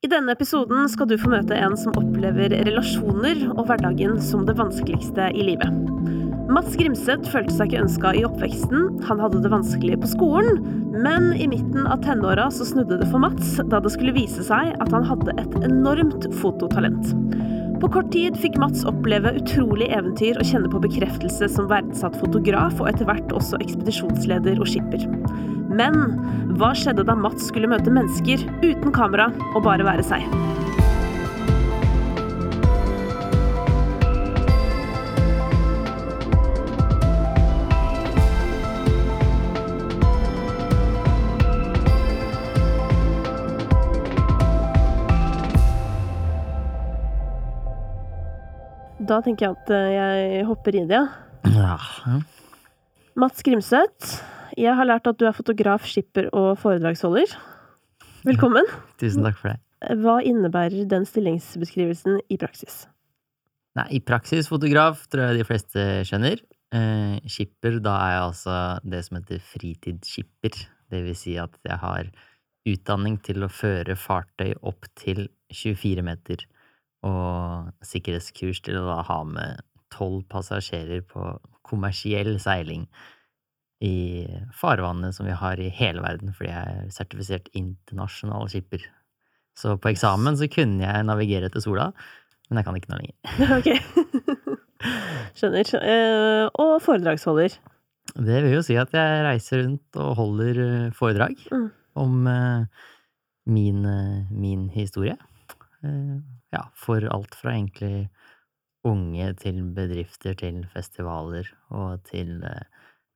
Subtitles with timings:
[0.00, 4.54] I denne episoden skal du få møte en som opplever relasjoner og hverdagen som det
[4.56, 5.90] vanskeligste i livet.
[6.48, 10.62] Mats Grimseth følte seg ikke ønska i oppveksten, han hadde det vanskelig på skolen,
[11.04, 14.72] men i midten av tenåra så snudde det for Mats da det skulle vise seg
[14.72, 17.12] at han hadde et enormt fototalent.
[17.80, 22.76] På kort tid fikk Mats oppleve utrolig eventyr og kjenne på bekreftelse som verdsatt fotograf
[22.76, 25.06] og etter hvert også ekspedisjonsleder og skipper.
[25.72, 25.96] Men
[26.60, 30.28] hva skjedde da Mats skulle møte mennesker uten kamera og bare være seg?
[49.10, 51.00] Da tenker jeg at eh, jeg hopper i det.
[51.50, 51.74] Ja.
[53.18, 54.20] Mats Grimseth,
[54.54, 57.32] jeg har lært at du er fotograf, skipper og foredragsholder.
[58.28, 58.68] Velkommen.
[59.02, 59.58] Tusen takk for det.
[59.98, 62.84] Hva innebærer den stillingsbeskrivelsen i praksis?
[63.78, 66.44] Nei, i praksis fotograf tror jeg de fleste skjønner.
[66.70, 68.56] Eh, skipper, da er jeg altså
[68.94, 70.62] det som heter fritidsskipper.
[70.90, 72.14] Det vil si at jeg har
[72.70, 76.46] utdanning til å føre fartøy opp til 24 meter.
[77.06, 79.62] Og sikkerhetskurs til å da ha med
[79.94, 82.84] tolv passasjerer på kommersiell seiling
[83.80, 88.82] i farvannet som vi har i hele verden, fordi jeg er sertifisert internasjonal skipper.
[89.56, 91.88] Så på eksamen så kunne jeg navigere etter sola,
[92.50, 93.16] men jeg kan ikke nå lenger.
[93.58, 93.70] Ok.
[95.38, 95.68] Skjønner.
[95.80, 97.56] Eh, Og foredragsholder.
[98.16, 101.66] Det vil jo si at jeg reiser rundt og holder eh, foredrag Mm.
[102.00, 102.64] om eh,
[103.50, 103.80] min,
[104.30, 105.16] min historie.
[105.84, 106.18] Eh,
[106.52, 108.08] Ja, for alt fra egentlig
[108.84, 112.64] unge til bedrifter til festivaler og til eh,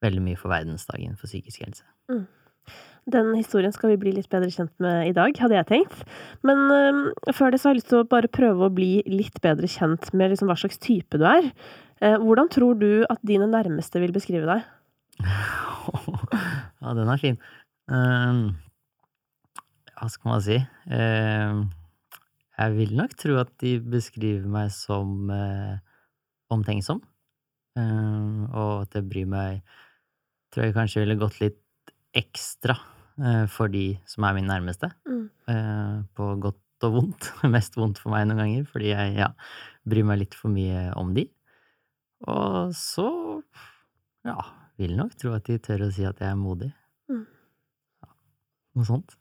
[0.05, 1.84] veldig mye for verdensdagen for psykisk helse.
[3.11, 6.05] Den historien skal vi bli litt bedre kjent med i dag, hadde jeg tenkt.
[6.47, 9.41] Men eh, før det så har jeg lyst til å bare prøve å bli litt
[9.45, 11.51] bedre kjent med liksom hva slags type du er.
[12.01, 14.65] Eh, hvordan tror du at dine nærmeste vil beskrive deg?
[16.84, 17.37] ja, den er fin.
[17.93, 18.44] Ehm,
[19.94, 20.56] hva skal man si?
[20.93, 21.67] Ehm,
[22.54, 25.76] jeg vil nok tro at de beskriver meg som eh,
[26.54, 27.03] omtenksom.
[27.78, 29.65] Eh, og at jeg bryr meg
[30.54, 32.76] Tror jeg kanskje ville gått litt ekstra
[33.19, 34.87] eh, for de som er min nærmeste.
[35.03, 35.25] Mm.
[35.50, 37.31] Eh, på godt og vondt.
[37.54, 39.32] Mest vondt for meg noen ganger, fordi jeg ja,
[39.82, 41.26] bryr meg litt for mye om de.
[42.31, 43.09] Og så
[44.25, 44.38] ja,
[44.78, 46.70] vil nok tro at de tør å si at jeg er modig.
[47.10, 47.26] Mm.
[48.04, 48.12] Ja,
[48.78, 49.19] noe sånt.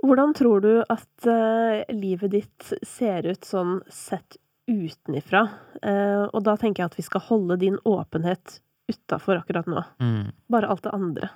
[0.00, 4.38] Hvordan tror du at eh, livet ditt ser ut sånn sett
[4.70, 5.42] utenifra?
[5.82, 9.84] Eh, og da tenker jeg at vi skal holde din åpenhet utafor akkurat nå.
[10.00, 10.32] Mm.
[10.50, 11.30] Bare alt det andre.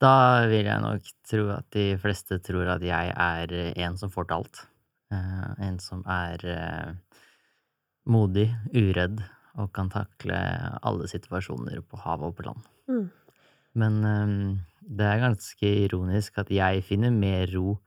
[0.00, 0.14] Da
[0.48, 4.38] vil jeg nok tro at de fleste tror at jeg er en som får til
[4.38, 4.62] alt.
[5.12, 6.46] Eh, en som er
[8.10, 9.20] modig, uredd
[9.58, 10.38] og kan takle
[10.86, 12.68] alle situasjoner på havet og på land.
[12.90, 13.06] Mm.
[13.80, 14.36] Men eh,
[14.80, 17.78] det er ganske ironisk at jeg finner mer ro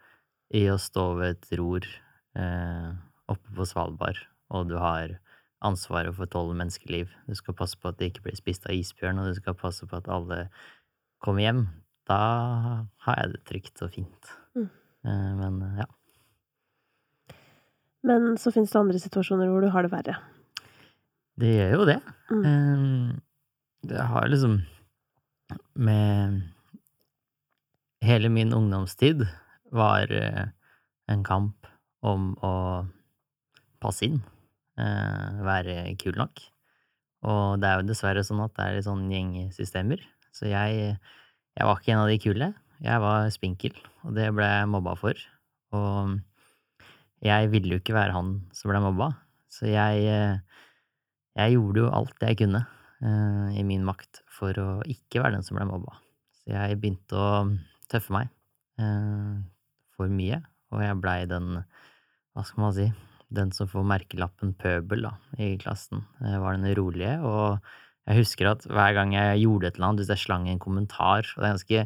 [0.54, 1.88] i å stå ved et ror
[2.38, 2.90] eh,
[3.31, 4.20] oppe på Svalbard,
[4.54, 5.16] og du har
[5.64, 7.09] ansvaret for tolv menneskeliv.
[7.26, 9.88] Du skal passe på at det ikke blir spist av isbjørn, og du skal passe
[9.88, 10.46] på at alle
[11.24, 11.66] kommer hjem.
[12.09, 12.20] Da
[13.08, 14.34] har jeg det trygt og fint.
[14.60, 14.70] Mm.
[15.08, 15.88] Eh, men ja.
[18.04, 20.18] Men så finnes det andre situasjoner hvor du har det verre.
[21.40, 22.00] Det gjør jo det.
[22.30, 22.44] Mm.
[22.50, 23.22] Eh,
[23.84, 24.62] Det har liksom
[25.75, 26.44] Med
[28.03, 29.24] Hele min ungdomstid
[29.72, 30.47] var eh,
[31.08, 31.68] en kamp
[32.03, 32.56] om å
[33.84, 34.19] passe inn.
[34.80, 36.42] eh, Være kul nok.
[37.24, 40.03] Og det er jo dessverre sånn at det er litt sånn gjengsystemer.
[40.36, 40.97] Så jeg,
[41.56, 42.52] jeg var ikke en av de kule.
[42.84, 45.19] Jeg var spinkel, og det ble jeg mobba for.
[45.72, 46.18] Og
[47.24, 49.13] jeg ville jo ikke være han som ble mobba,
[49.47, 50.42] så jeg eh,
[51.40, 52.59] jeg gjorde jo alt jeg kunne
[53.03, 55.97] i min makt for å ikke være den som ble mobba.
[56.38, 57.31] Så jeg begynte å
[57.94, 58.30] tøffe meg
[58.81, 59.40] eh,
[59.96, 60.42] for mye,
[60.74, 61.63] og jeg blei den,
[62.34, 62.88] hva skal man si,
[63.34, 66.04] den som får merkelappen pøbel da, i klassen.
[66.22, 67.63] Jeg var den rolige, og
[68.10, 71.25] jeg husker at hver gang jeg gjorde et eller annet, hvis jeg slang en kommentar,
[71.34, 71.86] og det er ganske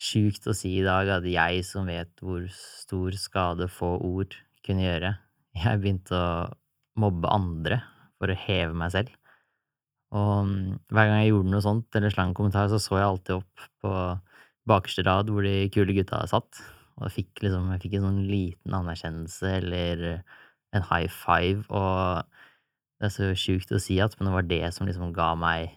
[0.00, 4.86] sjukt å si i dag at jeg som vet hvor stor skade få ord kunne
[4.86, 5.14] gjøre,
[5.56, 6.30] jeg begynte å
[7.00, 7.80] mobbe andre
[8.20, 9.12] for å heve meg selv.
[10.16, 13.08] Og mm, hver gang jeg gjorde noe sånt, eller slang en kommentar, så så jeg
[13.08, 13.92] alltid opp på
[14.68, 16.60] bakerste rad hvor de kule gutta satt.
[16.98, 20.06] Og jeg fikk liksom, jeg fikk en sånn liten anerkjennelse eller
[20.76, 22.26] en high five, og
[23.00, 25.72] det er så sjukt å si at, men det var det som liksom ga meg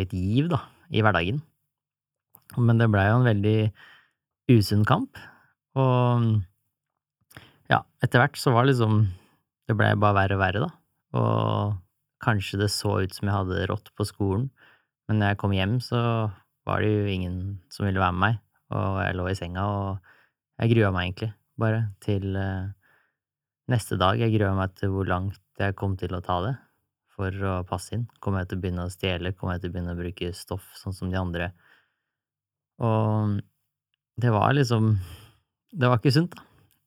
[0.00, 1.42] litt giv, da, i hverdagen.
[2.56, 3.58] Men det blei jo en veldig
[4.52, 5.20] usunn kamp,
[5.78, 6.42] Og
[7.70, 9.06] ja, etter hvert så var liksom
[9.64, 10.70] Det blei bare verre og verre, da.
[11.16, 11.78] Og
[12.24, 14.50] kanskje det så ut som jeg hadde det rått på skolen,
[15.08, 16.00] men når jeg kom hjem, så
[16.68, 17.38] var det jo ingen
[17.72, 18.42] som ville være med meg,
[18.72, 21.32] og jeg lå i senga, og jeg grua meg egentlig
[21.62, 22.70] bare til uh,
[23.72, 24.20] neste dag.
[24.20, 26.54] Jeg grua meg til hvor langt jeg kom til å ta det
[27.12, 28.06] for å passe inn.
[28.22, 29.34] Kommer jeg til å begynne å stjele?
[29.36, 31.50] Kommer jeg til å begynne å bruke stoff sånn som de andre?
[32.82, 33.38] Og
[34.22, 34.96] det var liksom
[35.72, 36.42] Det var ikke sunt, da.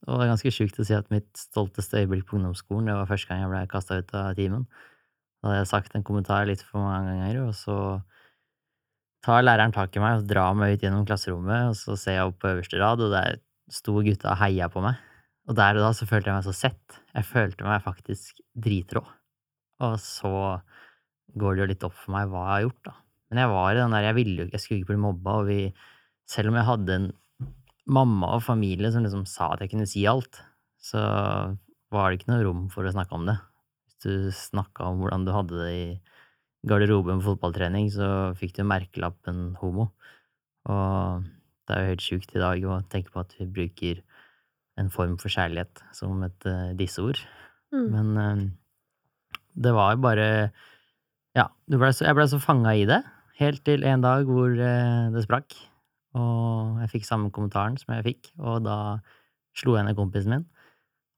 [0.05, 3.07] Og det er ganske sjukt å si at mitt stolteste øyeblikk på ungdomsskolen, det var
[3.09, 4.67] første gang jeg ble kasta ut av timen.
[5.41, 7.77] Da hadde jeg sagt en kommentar litt for mange ganger, og så
[9.25, 12.29] tar læreren tak i meg og drar meg ut gjennom klasserommet, og så ser jeg
[12.29, 13.39] opp på øverste rad, og der
[13.73, 14.99] sto gutta og heia på meg.
[15.49, 16.99] Og der og da så følte jeg meg så sett.
[17.13, 19.03] Jeg følte meg faktisk dritrå.
[19.85, 20.31] Og så
[21.35, 22.95] går det jo litt opp for meg hva jeg har gjort, da.
[23.29, 25.37] Men jeg var i den der, jeg ville jo ikke, jeg skulle ikke bli mobba,
[25.41, 25.59] og vi
[26.25, 27.03] Selv om jeg hadde en
[27.85, 30.39] mamma og familie som liksom sa at jeg kunne si alt,
[30.81, 31.01] så
[31.93, 33.35] var det ikke noe rom for å snakke om det.
[33.85, 35.85] Hvis du snakka om hvordan du hadde det i
[36.65, 39.89] garderoben på fotballtrening, så fikk du merkelappen homo.
[40.69, 41.25] Og
[41.65, 44.01] det er jo helt sjukt i dag å tenke på at vi bruker
[44.81, 47.21] en form for kjærlighet som et uh, disseord.
[47.73, 47.87] Mm.
[47.93, 50.27] Men uh, det var jo bare
[51.35, 53.01] Ja, ble så, jeg blei så fanga i det,
[53.39, 55.57] helt til en dag hvor uh, det sprakk.
[56.15, 58.77] Og jeg fikk samme kommentaren som jeg fikk, og da
[59.55, 60.45] slo jeg ned kompisen min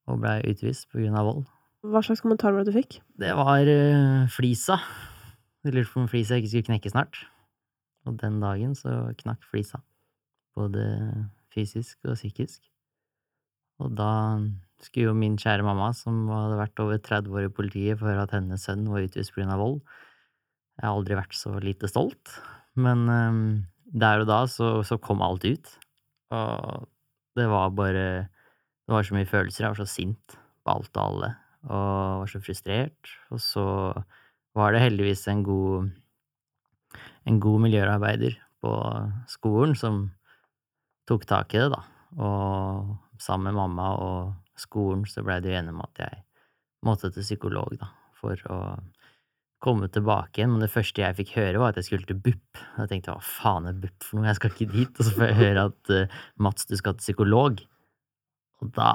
[0.08, 1.46] og blei utvist på grunn av vold.
[1.88, 3.02] Hva slags kommentar var det du fikk?
[3.20, 4.80] Det var uh, flisa.
[5.68, 7.18] Jeg lurte på om flisa ikke skulle knekke snart.
[8.08, 9.82] Og den dagen så knakk flisa.
[10.56, 10.84] Både
[11.52, 12.62] fysisk og psykisk.
[13.84, 14.40] Og da
[14.80, 18.32] skulle jo min kjære mamma, som hadde vært over 30 år i politiet, for at
[18.38, 19.58] hennes sønn var utvist pga.
[19.60, 19.82] vold.
[20.78, 22.38] Jeg har aldri vært så lite stolt,
[22.78, 23.44] men um,
[23.92, 25.74] der og da så, så, kom alt ut.
[26.32, 26.88] Og
[27.36, 28.30] det var bare
[28.88, 29.66] Det var så mye følelser.
[29.66, 31.34] Jeg var så sint på alt og alle.
[31.68, 33.10] Og var så frustrert.
[33.36, 33.66] Og så
[34.58, 35.90] var det heldigvis en god
[37.28, 38.74] en god miljøarbeider på
[39.30, 40.06] skolen som
[41.08, 41.82] tok tak i det, da.
[42.24, 46.22] Og sammen med mamma og skolen så blei de enige om at jeg
[46.88, 48.60] måtte til psykolog, da, for å
[49.64, 50.54] komme tilbake igjen.
[50.54, 52.62] Men det første jeg fikk høre, var at jeg skulle til BUP.
[52.78, 54.94] Jeg tenkte hva faen er BUP for noe, jeg skal ikke dit.
[54.94, 57.64] Og så får jeg høre at uh, Mats, du skal til psykolog.
[58.62, 58.92] Og da,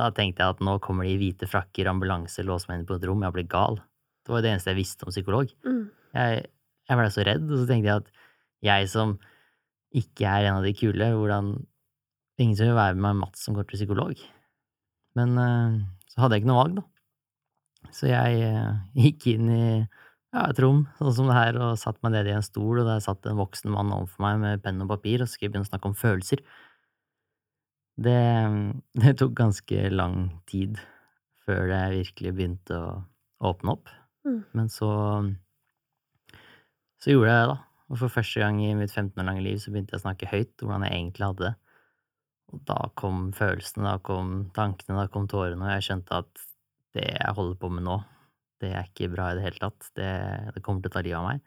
[0.00, 2.98] da tenkte jeg at nå kommer de i hvite frakker, ambulanse, låser meg inn på
[2.98, 3.80] et rom, jeg blir gal.
[4.24, 5.52] Det var jo det eneste jeg visste om psykolog.
[5.66, 5.84] Mm.
[6.16, 6.42] Jeg,
[6.88, 8.10] jeg ble så redd, og så tenkte jeg at
[8.64, 9.14] jeg som
[9.94, 11.54] ikke er en av de kule, hvordan
[12.42, 14.18] Ingen som vil være med meg Mats som går til psykolog.
[15.14, 15.76] Men uh,
[16.10, 17.92] så hadde jeg ikke noe valg, da.
[17.94, 19.66] Så jeg uh, gikk inn i
[20.34, 22.88] ja, et rom sånn som det her og satte meg ned i en stol, og
[22.88, 25.70] der satt en voksen mann overfor meg med penn og papir og skulle begynne å
[25.70, 26.42] snakke om følelser.
[28.02, 28.18] Det,
[29.04, 30.80] det tok ganske lang tid
[31.46, 32.88] før det virkelig begynte å
[33.46, 33.92] åpne opp.
[34.24, 34.40] Mm.
[34.56, 34.90] Men så
[37.04, 37.58] så gjorde jeg det, da.
[37.92, 40.30] Og for første gang i mitt 15 år lange liv så begynte jeg å snakke
[40.30, 41.54] høyt hvordan jeg egentlig hadde det.
[42.54, 46.44] Og da kom følelsene, da kom tankene, da kom tårene, og jeg skjønte at
[46.96, 47.98] det jeg holder på med nå,
[48.62, 49.90] det er ikke bra i det hele tatt.
[49.98, 50.08] Det,
[50.54, 51.44] det kommer til å ta livet av meg.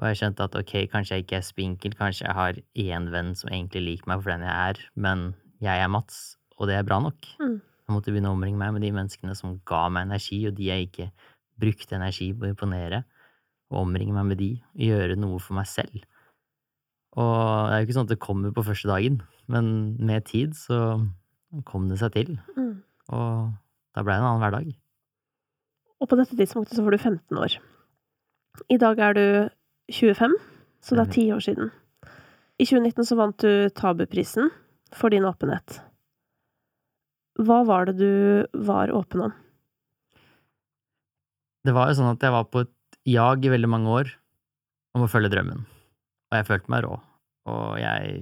[0.00, 3.34] Og jeg skjønte at ok, kanskje jeg ikke er spinkel, kanskje jeg har én venn
[3.38, 5.28] som egentlig liker meg for den jeg er, men
[5.62, 6.22] jeg er Mats,
[6.56, 7.28] og det er bra nok.
[7.42, 7.60] Mm.
[7.84, 10.70] Jeg måtte begynne å omringe meg med de menneskene som ga meg energi, og de
[10.70, 11.10] jeg ikke
[11.60, 13.04] brukte energi på å imponere
[13.72, 16.04] og omringe meg med de, gjøre noe for meg selv.
[17.14, 19.20] Og det er jo ikke sånn at det kommer på første dagen,
[19.50, 19.66] men
[20.02, 20.78] med tid så
[21.68, 22.32] kom det seg til.
[22.58, 22.82] Mm.
[23.14, 23.54] Og
[23.94, 24.72] da blei det en annen hverdag.
[26.02, 27.56] Og på dette tidspunktet så var du 15 år.
[28.70, 29.26] I dag er du
[29.94, 30.36] 25,
[30.82, 31.70] så det er ti år siden.
[32.58, 34.50] I 2019 så vant du Tabuprisen
[34.94, 35.80] for din åpenhet.
[37.42, 39.32] Hva var det du var åpen om?
[41.64, 44.10] Det var jo sånn at jeg var på et jag i veldig mange år
[44.96, 45.64] om å følge drømmen.
[46.30, 46.98] Og jeg følte meg rå.
[47.50, 48.18] Og jeg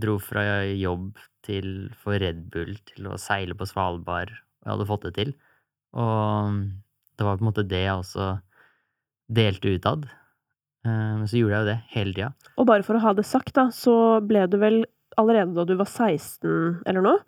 [0.00, 4.30] dro fra jobb til for Red Bull til å seile på Svalbard.
[4.30, 5.34] Og jeg hadde fått det til.
[5.98, 6.62] Og
[7.18, 8.30] det var på en måte det jeg også
[9.30, 10.06] delte utad.
[10.86, 12.30] Men så gjorde jeg jo det hele tida.
[12.56, 14.82] Og bare for å ha det sagt, da, så ble du vel
[15.20, 17.18] allerede da du var 16 eller noe,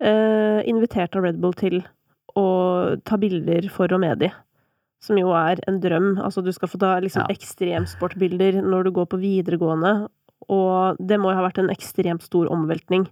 [0.00, 1.82] eh, invitert av Red Bull til
[2.38, 4.32] å ta bilder for og med de.
[5.00, 6.16] Som jo er en drøm.
[6.18, 7.34] Altså, du skal få ta liksom Ja.
[7.34, 10.08] ekstremsportbilder når du går på videregående,
[10.48, 13.06] og det må jo ha vært en ekstremt stor omveltning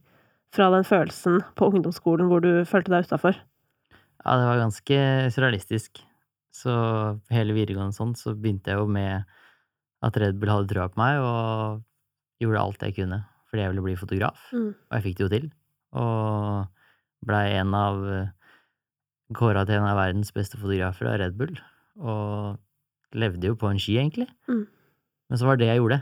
[0.52, 3.36] fra den følelsen på ungdomsskolen hvor du følte deg utafor.
[4.24, 4.98] Ja, det var ganske
[5.30, 6.02] surrealistisk.
[6.50, 6.72] Så
[7.30, 9.24] hele videregående sånn, så begynte jeg jo med
[10.02, 11.82] at Red Bull hadde trua på meg, og
[12.40, 14.40] gjorde alt jeg kunne fordi jeg ville bli fotograf.
[14.52, 14.72] Mm.
[14.74, 15.52] Og jeg fikk det jo til.
[15.96, 16.66] og
[17.24, 18.02] blei en av
[19.34, 21.56] Kåra til en av verdens beste fotografer av Red Bull,
[21.96, 24.28] og levde jo på en sky, egentlig.
[24.48, 24.66] Mm.
[25.30, 26.00] Men så var det jeg gjorde.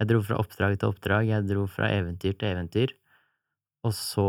[0.00, 2.94] Jeg dro fra oppdrag til oppdrag, jeg dro fra eventyr til eventyr.
[3.86, 4.28] Og så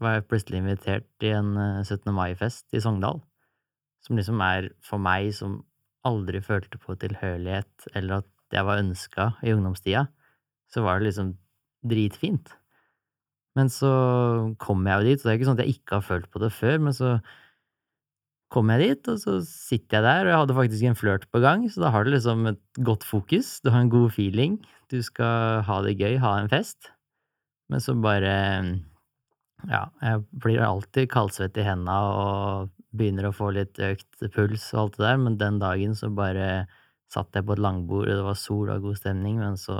[0.00, 1.52] var jeg plutselig invitert i en
[1.84, 2.08] 17.
[2.14, 3.20] mai-fest i Sogndal,
[4.04, 5.60] som liksom er for meg som
[6.08, 10.06] aldri følte på tilhørighet, eller at jeg var ønska i ungdomstida,
[10.72, 11.34] så var det liksom
[11.88, 12.54] dritfint.
[13.58, 13.90] Men så
[14.62, 16.42] kom jeg jo dit, så det er ikke sånn at jeg ikke har følt på
[16.42, 17.18] det før, men så
[18.52, 21.40] kom jeg dit, og så sitter jeg der, og jeg hadde faktisk en flørt på
[21.44, 24.56] gang, så da har du liksom et godt fokus, du har en god feeling,
[24.88, 26.90] du skal ha det gøy, ha en fest,
[27.68, 28.32] men så bare
[29.66, 34.80] ja, jeg blir alltid kaldsvett i henda og begynner å få litt økt puls og
[34.84, 36.48] alt det der, men den dagen så bare
[37.12, 39.76] satt jeg på et langbord, og det var sol og god stemning, men så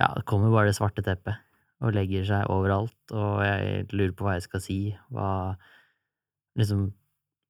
[0.00, 1.38] ja, det kommer bare det svarte teppet
[1.84, 4.78] og legger seg overalt, og jeg lurer på hva jeg skal si,
[5.12, 5.30] hva
[6.58, 6.88] liksom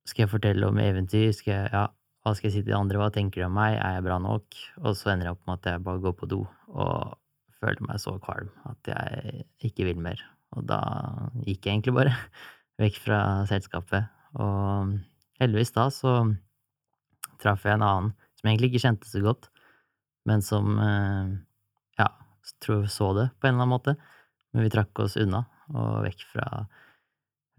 [0.09, 1.33] skal jeg fortelle om eventyr?
[1.37, 1.85] Skal jeg, ja,
[2.25, 3.01] hva skal jeg si til de andre?
[3.01, 3.77] Hva tenker de om meg?
[3.79, 4.59] Er jeg bra nok?
[4.83, 6.41] Og så ender jeg opp med at jeg bare går på do
[6.75, 7.17] og
[7.61, 10.21] føler meg så kvalm at jeg ikke vil mer.
[10.55, 10.81] Og da
[11.47, 12.15] gikk jeg egentlig bare
[12.83, 13.21] vekk fra
[13.51, 14.11] selskapet.
[14.41, 14.97] Og
[15.41, 16.15] heldigvis da så
[17.43, 19.49] traff jeg en annen som jeg egentlig ikke kjente så godt,
[20.29, 21.31] men som eh,
[22.01, 22.09] ja,
[22.45, 23.97] så det på en eller annen måte.
[24.53, 26.49] Men vi trakk oss unna og vekk fra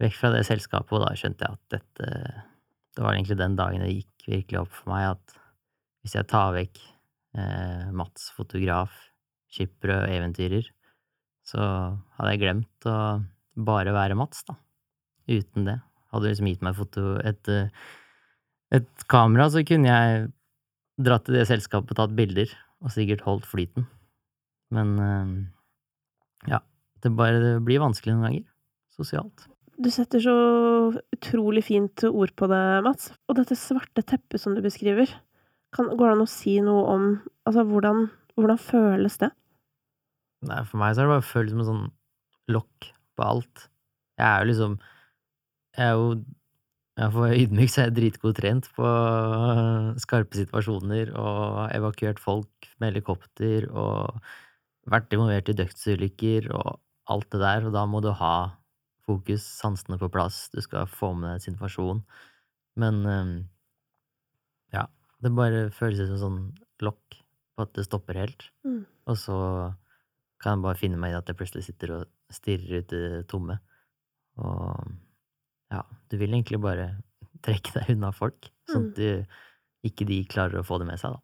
[0.02, 2.10] vekk fra det selskapet, og da skjønte jeg at dette
[2.96, 5.34] Det var egentlig den dagen det gikk virkelig opp for meg at
[6.00, 6.78] hvis jeg tar vekk
[7.36, 8.94] eh, Mats fotograf,
[9.52, 10.68] skipper og eventyrer,
[11.46, 11.60] så
[12.16, 12.96] hadde jeg glemt å
[13.66, 14.56] bare være Mats, da.
[15.26, 15.76] Uten det.
[16.14, 17.50] Hadde liksom gitt meg foto, et,
[18.78, 20.28] et kamera, så kunne jeg
[21.02, 23.88] dratt til det selskapet og tatt bilder, og sikkert holdt flyten.
[24.74, 25.34] Men eh,
[26.54, 26.62] ja,
[27.02, 28.48] det bare det blir vanskelig noen ganger.
[28.96, 29.48] Sosialt.
[29.76, 30.34] Du setter så
[31.12, 33.10] utrolig fint ord på det, Mats.
[33.28, 35.10] Og dette svarte teppet som du beskriver,
[35.74, 37.08] kan, går det an å si noe om
[37.46, 39.28] Altså, hvordan, hvordan føles det?
[40.48, 41.84] Nei, for meg så har det bare føltes som en sånn
[42.50, 43.68] lokk på alt.
[44.18, 44.74] Jeg er jo liksom
[45.76, 46.08] Jeg er jo
[46.96, 48.90] jeg for ydmyk så er jeg dritgod trent på
[50.00, 54.16] skarpe situasjoner og evakuert folk med helikopter og
[54.88, 56.78] vært involvert i dødsulykker og
[57.12, 58.32] alt det der, og da må du ha
[59.06, 62.02] fokus, sansene på plass, du skal få med deg situasjon.
[62.80, 63.32] Men um,
[64.74, 64.86] ja,
[65.22, 66.40] det bare føles som sånn
[66.84, 67.18] lokk
[67.56, 68.48] på at det stopper helt.
[68.66, 68.84] Mm.
[69.08, 69.38] Og så
[70.42, 73.24] kan jeg bare finne meg i at jeg plutselig sitter og stirrer ut i det
[73.30, 73.58] tomme.
[74.42, 74.90] Og
[75.72, 76.90] ja, du vil egentlig bare
[77.46, 79.38] trekke deg unna folk, sånn at du,
[79.86, 81.22] ikke de klarer å få det med seg, da.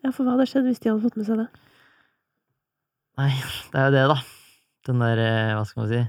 [0.00, 1.50] Ja, for hva hadde skjedd hvis de hadde fått med seg det?
[3.20, 3.34] Nei,
[3.72, 4.22] det er jo det, da.
[4.88, 5.20] Den der,
[5.58, 6.00] hva skal man si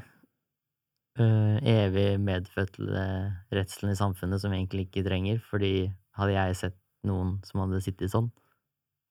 [1.19, 3.03] evig medfødte
[3.51, 6.77] redselen i samfunnet som vi egentlig ikke trenger, fordi hadde jeg sett
[7.07, 8.29] noen som hadde sittet sånn,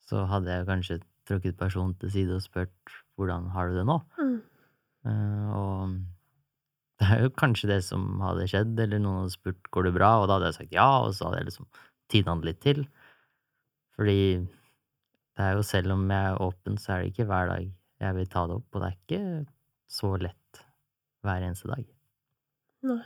[0.09, 3.99] så hadde jeg kanskje trukket personen til side og spurt hvordan har du det nå?
[4.19, 4.39] Mm.
[5.07, 5.99] Uh, og
[7.01, 10.15] det er jo kanskje det som hadde skjedd, eller noen hadde spurt går det bra,
[10.21, 11.69] og da hadde jeg sagt ja, og så hadde jeg liksom
[12.11, 12.83] tina det litt til.
[13.97, 17.71] Fordi det er jo selv om jeg er åpen, så er det ikke hver dag
[18.01, 19.23] jeg vil ta det opp, og det er ikke
[19.91, 20.40] så lett
[21.25, 21.87] hver eneste dag.
[22.89, 23.01] Nei.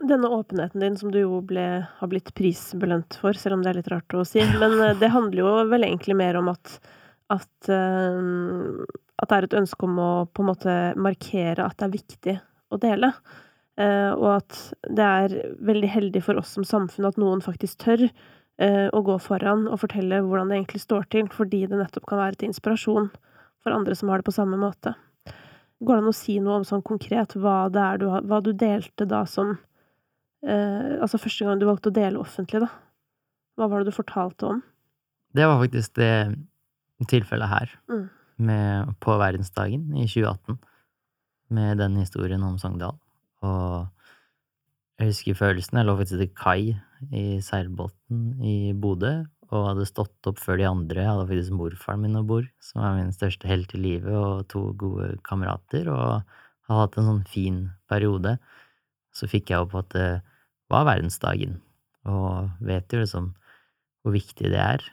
[0.00, 1.66] Denne åpenheten din, som du jo ble,
[1.98, 5.12] har blitt prisbelønt for, selv om det er litt rart å si, men eh, det
[5.12, 6.80] handler jo vel egentlig mer om at
[7.30, 8.82] at, uh,
[9.22, 12.32] at det er et ønske om å på en måte markere at det er viktig
[12.74, 13.12] å dele.
[13.78, 14.56] Uh, og at
[14.90, 18.08] det er veldig heldig for oss som samfunn at noen faktisk tør
[18.60, 22.36] å gå foran og fortelle hvordan det egentlig står til, fordi det nettopp kan være
[22.36, 23.06] til inspirasjon
[23.64, 24.92] for andre som har det på samme måte.
[25.80, 28.52] Går det an å si noe om sånn konkret hva det er du, hva du
[28.52, 29.54] delte da som
[30.44, 32.68] eh, Altså første gang du valgte å dele offentlig, da.
[33.56, 34.60] Hva var det du fortalte om?
[35.36, 36.12] Det var faktisk det
[37.08, 38.04] tilfellet her, mm.
[38.44, 40.58] med, på verdensdagen i 2018,
[41.56, 42.98] med den historien om Sogndal.
[43.46, 43.86] Og
[45.00, 45.80] jeg husker følelsen.
[45.80, 46.62] Jeg lå faktisk til kai
[47.16, 51.02] i seilbåten i Bodø og hadde stått opp før de andre.
[51.02, 54.46] Jeg hadde faktisk morfaren min om bord, som er min største helt i livet, og
[54.52, 56.22] to gode kamerater, og
[56.70, 57.58] har hatt en sånn fin
[57.90, 58.36] periode.
[59.14, 60.08] Så fikk jeg opp at det
[60.70, 61.58] var verdensdagen,
[62.06, 63.32] og vet jo liksom
[64.04, 64.86] hvor viktig det er.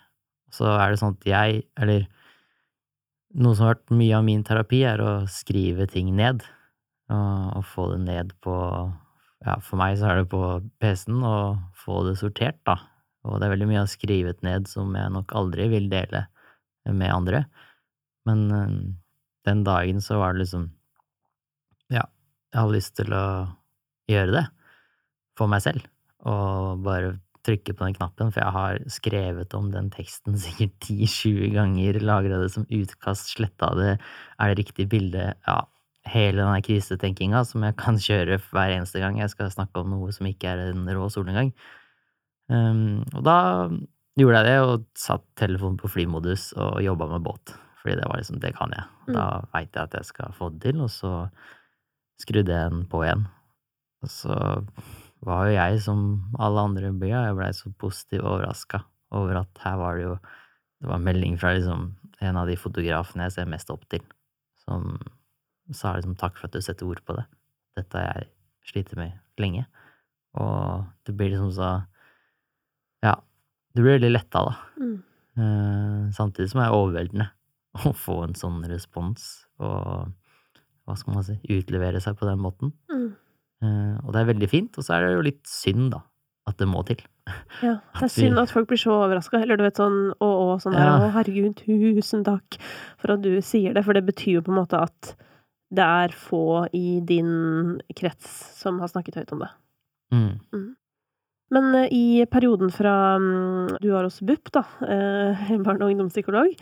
[0.52, 2.08] Så er det sånn at jeg, eller
[3.38, 6.42] noe som har vært mye av min terapi, er å skrive ting ned,
[7.14, 8.58] og, og få det ned på
[9.46, 10.42] ja, for meg så er det på
[10.82, 12.80] PC-en, og få det sortert, da
[13.28, 16.26] og det er veldig mye jeg har skrevet ned som jeg nok aldri vil dele
[16.88, 17.44] med andre.
[18.28, 18.74] Men eh,
[19.48, 20.70] den dagen så var det liksom
[21.94, 22.04] Ja,
[22.52, 23.26] jeg hadde lyst til å
[24.12, 24.46] gjøre det
[25.38, 25.86] for meg selv,
[26.26, 27.16] og bare
[27.48, 32.42] trykke på den knappen, for jeg har skrevet om den teksten sikkert 10-20 ganger, lagra
[32.42, 33.96] det som utkast, sletta det,
[34.40, 35.60] er det riktig bilde, ja,
[36.08, 40.14] hele den krisetenkinga som jeg kan kjøre hver eneste gang jeg skal snakke om noe
[40.16, 41.52] som ikke er en rå solnedgang.
[42.48, 43.38] Um, og da
[44.18, 47.54] gjorde jeg det, og satt telefonen på flymodus og jobba med båt.
[47.82, 48.86] Fordi det var liksom, det kan jeg.
[49.12, 49.50] Da mm.
[49.54, 51.12] veit jeg at jeg skal få det til, og så
[52.22, 53.28] skrudde jeg den på igjen.
[54.04, 54.38] Og så
[55.26, 56.02] var jo jeg, som
[56.40, 58.84] alle andre i byen, jeg blei så positivt overraska
[59.18, 60.18] over at her var det jo
[60.78, 64.04] Det var melding fra liksom en av de fotografene jeg ser mest opp til,
[64.62, 65.00] som
[65.74, 67.24] sa liksom takk for at du setter ord på det.
[67.80, 68.28] Dette har jeg
[68.70, 69.64] slitt med lenge.
[70.38, 71.72] Og det blir liksom så
[73.78, 74.56] du blir veldig letta, da.
[74.82, 74.96] Mm.
[75.38, 77.28] Uh, samtidig som det er overveldende
[77.86, 79.28] å få en sånn respons,
[79.62, 80.10] og
[80.88, 82.74] hva skal man si, utlevere seg på den måten.
[82.92, 83.10] Mm.
[83.64, 86.02] Uh, og det er veldig fint, og så er det jo litt synd, da,
[86.50, 87.04] at det må til.
[87.60, 90.52] Ja, det er synd at folk blir så overraska, eller du vet sånn å, å,
[90.64, 90.98] sånn der, ja.
[91.04, 92.56] å herregud, tusen takk
[93.02, 95.12] for at du sier det, for det betyr jo på en måte at
[95.76, 99.50] det er få i din krets som har snakket høyt om det.
[100.16, 100.30] Mm.
[100.56, 100.70] Mm.
[101.54, 106.54] Men uh, i perioden fra um, du var hos BUP, da, uh, barne- og ungdomspsykolog,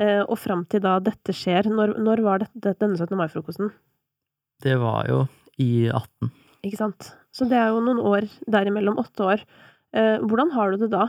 [0.00, 3.14] uh, og fram til da dette skjer, når, når var dette, denne 17.
[3.18, 3.70] mai-frokosten?
[4.62, 5.24] Det var jo
[5.62, 6.30] i 18.
[6.62, 7.12] Ikke sant.
[7.34, 9.00] Så det er jo noen år derimellom.
[9.02, 9.44] Åtte år.
[9.92, 11.08] Eh, hvordan har du det da?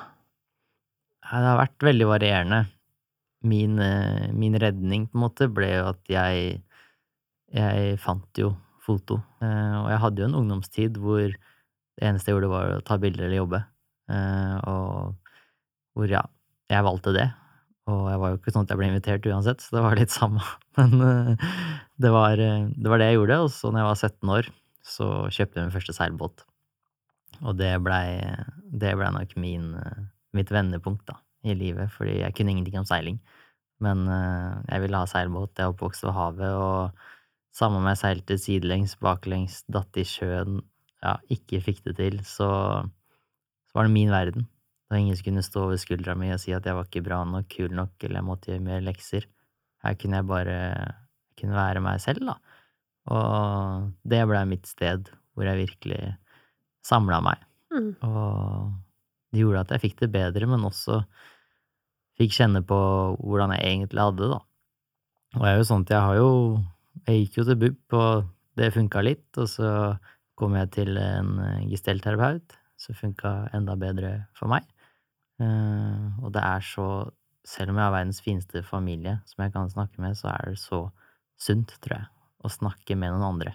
[1.24, 2.62] Det har vært veldig varierende.
[3.44, 6.62] Min, eh, min redning, på en måte, ble jo at jeg
[7.54, 9.22] Jeg fant jo foto.
[9.40, 11.30] Eh, og jeg hadde jo en ungdomstid hvor
[12.00, 13.60] det eneste jeg gjorde, var å ta bilder eller jobbe.
[14.70, 15.34] Og
[15.94, 16.24] hvor, ja,
[16.72, 17.28] jeg valgte det.
[17.92, 20.14] Og jeg var jo ikke sånn at jeg ble invitert uansett, så det var litt
[20.14, 20.42] samme.
[20.80, 20.96] Men
[22.02, 23.40] det var, det var det jeg gjorde.
[23.46, 24.50] Og så når jeg var 17 år,
[24.84, 26.46] så kjøpte jeg min første seilbåt.
[27.42, 28.20] Og det blei
[28.74, 29.72] ble nok min,
[30.36, 33.20] mitt vendepunkt da, i livet, fordi jeg kunne ingenting om seiling.
[33.84, 38.02] Men eh, jeg ville ha seilbåt, jeg er oppvokst ved havet, og samme om jeg
[38.02, 40.62] seilte sidelengs, baklengs, datt i sjøen,
[41.04, 42.50] ja, ikke fikk det til, så,
[43.68, 44.48] så var det min verden.
[44.90, 47.50] Da ingen skulle stå over skuldra mi og si at jeg var ikke bra nok,
[47.52, 49.28] kul nok, eller jeg måtte gjøre mer lekser.
[49.84, 50.58] Her kunne jeg bare
[51.40, 52.38] kunne være meg selv, da.
[53.12, 56.14] Og det ble mitt sted hvor jeg virkelig
[56.86, 57.42] samla meg.
[57.74, 57.92] Mm.
[58.06, 58.74] Og
[59.34, 61.02] det gjorde at jeg fikk det bedre, men også
[62.20, 62.78] fikk kjenne på
[63.18, 64.42] hvordan jeg egentlig hadde det, da.
[65.34, 66.32] Og jeg er jo sånn at jeg har jo
[67.10, 69.70] Jeg gikk jo til BUP, og det funka litt, og så
[70.40, 71.36] kom jeg til en
[71.72, 74.66] gestelterapeut som funka enda bedre for meg.
[75.42, 76.88] Eh, og det er så
[77.44, 80.60] Selv om jeg har verdens fineste familie som jeg kan snakke med, så er det
[80.62, 80.78] så
[81.36, 82.08] sunt, tror jeg,
[82.40, 83.52] å snakke med noen andre.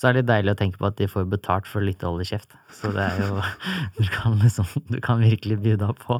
[0.00, 2.24] Så er det litt deilig å tenke på at de får betalt for å holde
[2.24, 2.56] kjeft.
[2.72, 3.42] Så det er jo
[3.98, 6.16] Du kan liksom Du kan virkelig by deg på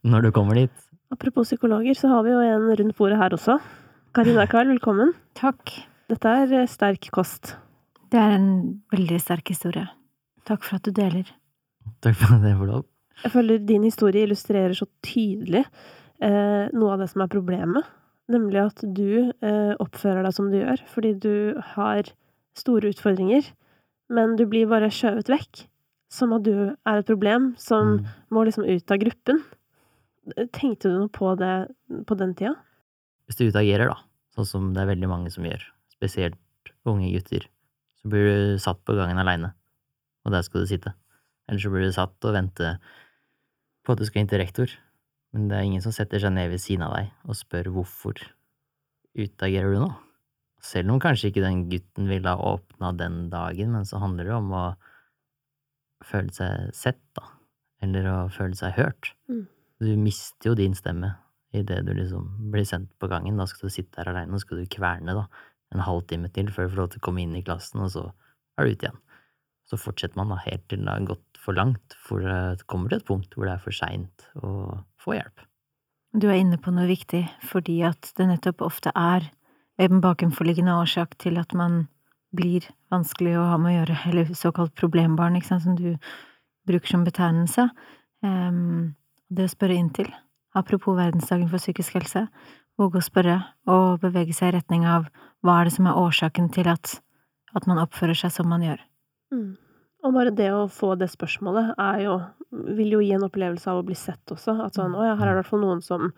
[0.00, 0.72] når du kommer dit.
[1.12, 3.60] Apropos psykologer, så har vi jo en rundt bordet her også.
[4.16, 5.12] Karina Kahl, velkommen.
[5.36, 5.76] Takk.
[6.08, 7.58] Dette er eh, sterk kost.
[8.10, 8.50] Det er en
[8.92, 9.86] veldig sterk historie.
[10.48, 11.28] Takk for at du deler.
[12.04, 12.84] Takk for at jeg får lov.
[13.20, 17.88] Jeg føler din historie illustrerer så tydelig eh, noe av det som er problemet
[18.30, 21.34] nemlig at du eh, oppfører deg som du gjør, fordi du
[21.74, 22.10] har
[22.58, 23.46] store utfordringer,
[24.12, 25.64] men du blir bare skjøvet vekk,
[26.10, 28.10] som at du er et problem som mm.
[28.34, 29.42] må liksom ut av gruppen.
[30.54, 31.54] Tenkte du noe på det
[32.06, 32.56] på den tida?
[33.30, 33.98] Hvis du utagerer, da,
[34.34, 35.62] sånn som det er veldig mange som gjør,
[35.94, 37.46] spesielt unge gutter,
[38.00, 39.52] så blir du satt på gangen aleine,
[40.24, 40.94] og der skal du sitte.
[41.48, 42.76] Eller så blir du satt og vente
[43.84, 44.72] på at du skal inn til rektor,
[45.34, 48.22] men det er ingen som setter seg ned ved siden av deg og spør hvorfor
[49.18, 49.90] utagerer du nå?
[50.60, 54.36] Selv om kanskje ikke den gutten ville ha åpna den dagen, men så handler det
[54.36, 54.64] om å
[56.04, 57.24] føle seg sett, da.
[57.80, 59.14] Eller å føle seg hørt.
[59.30, 59.46] Mm.
[59.80, 61.14] Du mister jo din stemme
[61.56, 63.40] idet du liksom blir sendt på gangen.
[63.40, 65.24] Da skal du sitte der aleine, og skal du kverne da,
[65.74, 68.08] en halvtime til før du får lov til å komme inn i klassen, og så
[68.58, 69.00] er du ute igjen.
[69.70, 73.00] Så fortsetter man da helt til det har gått for langt, for det kommer til
[73.00, 74.50] et punkt hvor det er for seint å
[75.00, 75.46] få hjelp.
[76.10, 79.28] Du er inne på noe viktig, fordi at det nettopp ofte er
[79.80, 81.84] en bakenforliggende årsak til at man
[82.36, 85.94] blir vanskelig å ha med å gjøre, eller såkalt problembarn, ikke sant, som du
[86.68, 87.68] bruker som betegnelse.
[88.26, 88.96] Um,
[89.30, 90.10] det å spørre inn til,
[90.58, 92.26] apropos verdensdagen for psykisk helse,
[92.80, 93.36] våge å spørre
[93.70, 95.08] og bevege seg i retning av
[95.44, 96.98] hva er det som er årsaken til at,
[97.56, 98.80] at man oppfører seg som man gjør.
[99.34, 99.50] Mm.
[100.00, 103.78] Og bare det å få det spørsmålet er jo Vil jo gi en opplevelse av
[103.78, 104.56] å bli sett også.
[104.64, 106.08] At sånn Å ja, her er det i hvert fall noen som,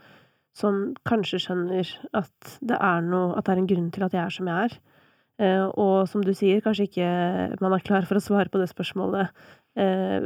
[0.57, 4.22] som kanskje skjønner at det er noe At det er en grunn til at jeg
[4.22, 4.79] er som jeg er.
[5.42, 7.11] Eh, og som du sier, kanskje ikke
[7.61, 9.31] man er klar for å svare på det spørsmålet
[9.81, 10.25] eh,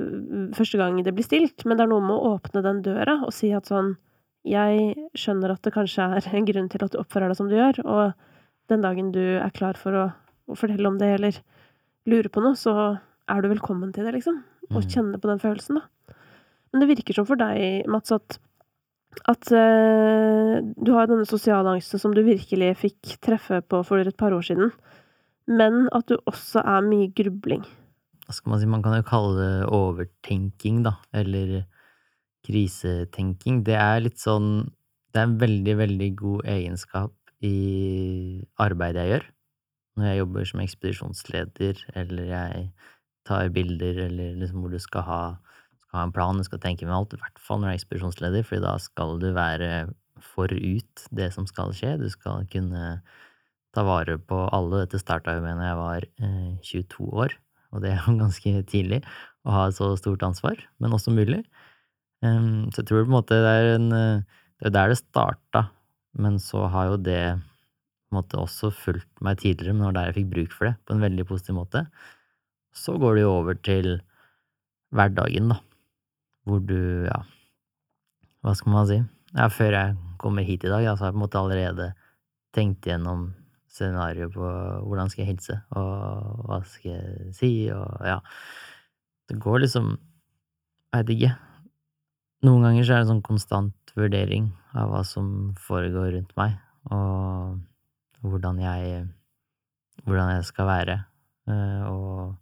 [0.57, 3.33] første gang det blir stilt, men det er noe med å åpne den døra og
[3.35, 3.95] si at sånn
[4.47, 7.57] Jeg skjønner at det kanskje er en grunn til at du oppfører deg som du
[7.57, 8.13] gjør, og
[8.71, 10.05] den dagen du er klar for å,
[10.47, 11.41] å fortelle om det eller
[12.07, 12.73] lure på noe, så
[13.27, 14.43] er du velkommen til det, liksom.
[14.71, 14.91] Og Mm.
[14.91, 16.15] kjenne på den følelsen, da.
[16.73, 18.39] Men det virker som for deg, Mats, at
[19.25, 24.17] at uh, du har denne sosiale angsten som du virkelig fikk treffe på for et
[24.19, 24.73] par år siden,
[25.49, 27.63] men at du også er mye grubling.
[28.27, 31.63] Hva skal man si, man kan jo kalle det overtenking, da, eller
[32.47, 33.63] krisetenking.
[33.67, 34.71] Det er litt sånn
[35.13, 37.13] Det er en veldig, veldig god egenskap
[37.47, 39.27] i arbeidet jeg gjør.
[39.97, 42.67] Når jeg jobber som ekspedisjonsleder, eller jeg
[43.25, 45.21] tar bilder, eller liksom hvor du skal ha,
[45.87, 47.79] skal ha en plan, du skal tenke med alt, i hvert fall når du er
[47.81, 49.71] ekspedisjonsleder, for da skal du være
[50.21, 51.97] forut det som skal skje.
[52.01, 52.99] Du skal kunne
[53.77, 54.85] ta vare på alle.
[54.85, 57.37] Dette starta jo med når jeg var eh, 22 år,
[57.73, 59.03] og det er jo ganske tidlig
[59.47, 61.43] å ha et så stort ansvar, men også mulig.
[62.25, 64.25] Em, så jeg tror på en måte det er en eh,
[64.57, 65.67] Det er der det starta,
[66.17, 69.97] men så har jo det på en måte også fulgt meg tidligere, men det var
[69.99, 71.83] der jeg fikk bruk for det, på en veldig positiv måte.
[72.73, 73.89] Så går det jo over til
[74.97, 75.59] hverdagen, da,
[76.49, 77.21] hvor du, ja,
[78.41, 79.01] hva skal man si?
[79.35, 81.91] Ja, før jeg kommer hit i dag, ja, så har jeg på en måte allerede
[82.57, 83.35] tenkt gjennom
[83.77, 84.53] scenarioet på
[84.87, 88.23] hvordan skal jeg hilse, og hva skal jeg si, og ja.
[89.27, 89.97] Det går liksom
[90.95, 91.31] Jeg vet ikke.
[92.45, 96.59] Noen ganger så er det en sånn konstant vurdering av hva som foregår rundt meg,
[96.93, 97.63] og
[98.27, 99.07] hvordan jeg
[100.07, 100.95] Hvordan jeg skal være,
[101.49, 102.37] eh, og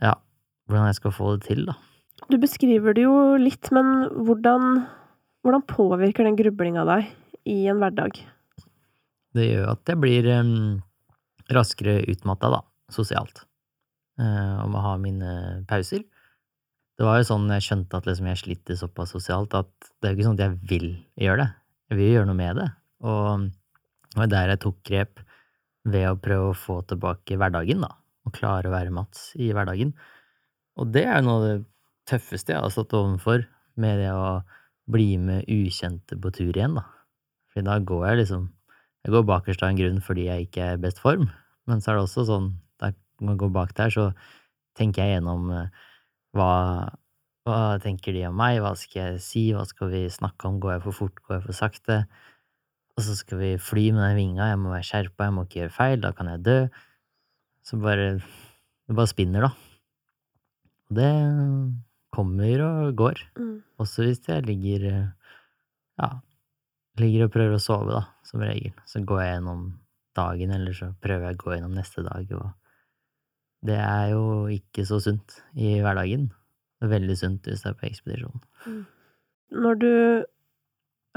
[0.00, 0.12] ja,
[0.70, 1.74] hvordan jeg skal få det til, da.
[2.30, 4.84] Du beskriver det jo litt, men hvordan,
[5.42, 7.10] hvordan påvirker den grublinga deg
[7.50, 8.22] i en hverdag?
[9.36, 10.80] Det gjør at jeg blir um,
[11.52, 13.46] raskere utmatta, da, sosialt,
[14.20, 16.02] Uh, og må ha mine pauser.
[17.00, 20.10] Det var jo sånn jeg skjønte at liksom jeg sliter såpass sosialt, at det er
[20.12, 20.90] jo ikke sånn at jeg vil
[21.24, 21.46] gjøre det.
[21.88, 22.66] Jeg vil jo gjøre noe med det.
[23.08, 23.46] Og
[24.10, 25.22] det var der jeg tok grep
[25.88, 27.94] ved å prøve å få tilbake hverdagen, da.
[28.28, 29.94] Og klare å være Mats i hverdagen.
[30.76, 31.56] Og det er jo noe av det
[32.12, 33.48] tøffeste jeg har stått overfor,
[33.80, 34.42] med det å
[34.92, 36.84] bli med ukjente på tur igjen, da.
[37.48, 38.48] For da går jeg liksom
[39.00, 41.30] Jeg går bakerst av en grunn fordi jeg ikke er i best form,
[41.64, 42.90] men så er det også sånn, da
[43.24, 44.10] man går bak der, så
[44.76, 45.70] tenker jeg gjennom eh,
[46.36, 46.52] hva,
[47.46, 50.76] hva tenker de om meg, hva skal jeg si, hva skal vi snakke om, går
[50.76, 51.98] jeg for fort, går jeg for sakte?
[52.98, 55.62] Og så skal vi fly med den vinga, jeg må være skjerpa, jeg må ikke
[55.62, 56.58] gjøre feil, da kan jeg dø.
[57.66, 58.12] Så bare
[58.90, 59.50] Det bare spinner, da.
[60.90, 61.10] Og det
[62.10, 63.20] kommer og går.
[63.38, 63.62] Mm.
[63.78, 65.12] Også hvis jeg ligger
[66.00, 66.08] Ja,
[66.98, 68.72] ligger og prøver å sove, da, som regel.
[68.88, 69.64] Så går jeg gjennom
[70.16, 72.48] dagen, eller så prøver jeg å gå gjennom neste dag, og
[73.66, 76.30] det er jo ikke så sunt i hverdagen.
[76.80, 78.42] Er veldig sunt hvis det er på ekspedisjon.
[79.50, 79.92] Når du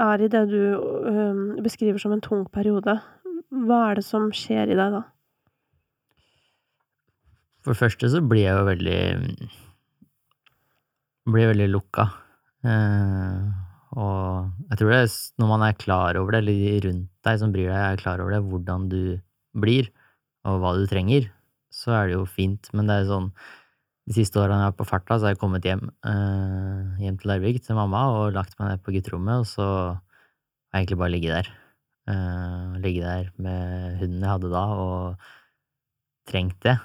[0.04, 0.60] er i det du
[1.08, 2.98] øhm, beskriver som en tung periode,
[3.54, 5.04] hva er det som skjer i deg da?
[7.64, 9.00] For det første så blir jeg jo veldig
[11.32, 12.02] Blir veldig lukka.
[12.68, 13.48] Uh,
[13.96, 17.38] og jeg tror det er når man er klar over det, eller de rundt deg
[17.40, 19.00] som bryr deg, er klar over det, hvordan du
[19.56, 19.88] blir,
[20.44, 21.30] og hva du trenger,
[21.74, 22.70] så er det jo fint.
[22.76, 23.30] Men det er sånn
[24.04, 27.14] De siste årene jeg har vært på farta, så har jeg kommet hjem, eh, hjem
[27.16, 30.98] til Larvik, til mamma, og lagt meg ned på gutterommet, og så har jeg egentlig
[31.00, 31.48] bare ligget der.
[32.12, 35.24] Eh, ligget der med hunden jeg hadde da, og
[36.28, 36.76] trengt det.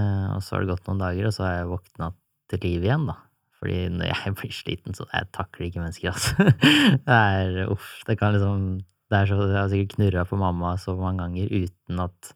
[0.00, 2.10] Eh, og så har det gått noen dager, og så har jeg våkna
[2.48, 3.18] til liv igjen, da.
[3.60, 6.50] Fordi når jeg blir sliten, så jeg takler ikke mennesker, altså.
[7.06, 8.66] Det er uff, det kan liksom
[9.12, 12.32] Det er så Jeg har sikkert knurra på mamma så mange ganger uten at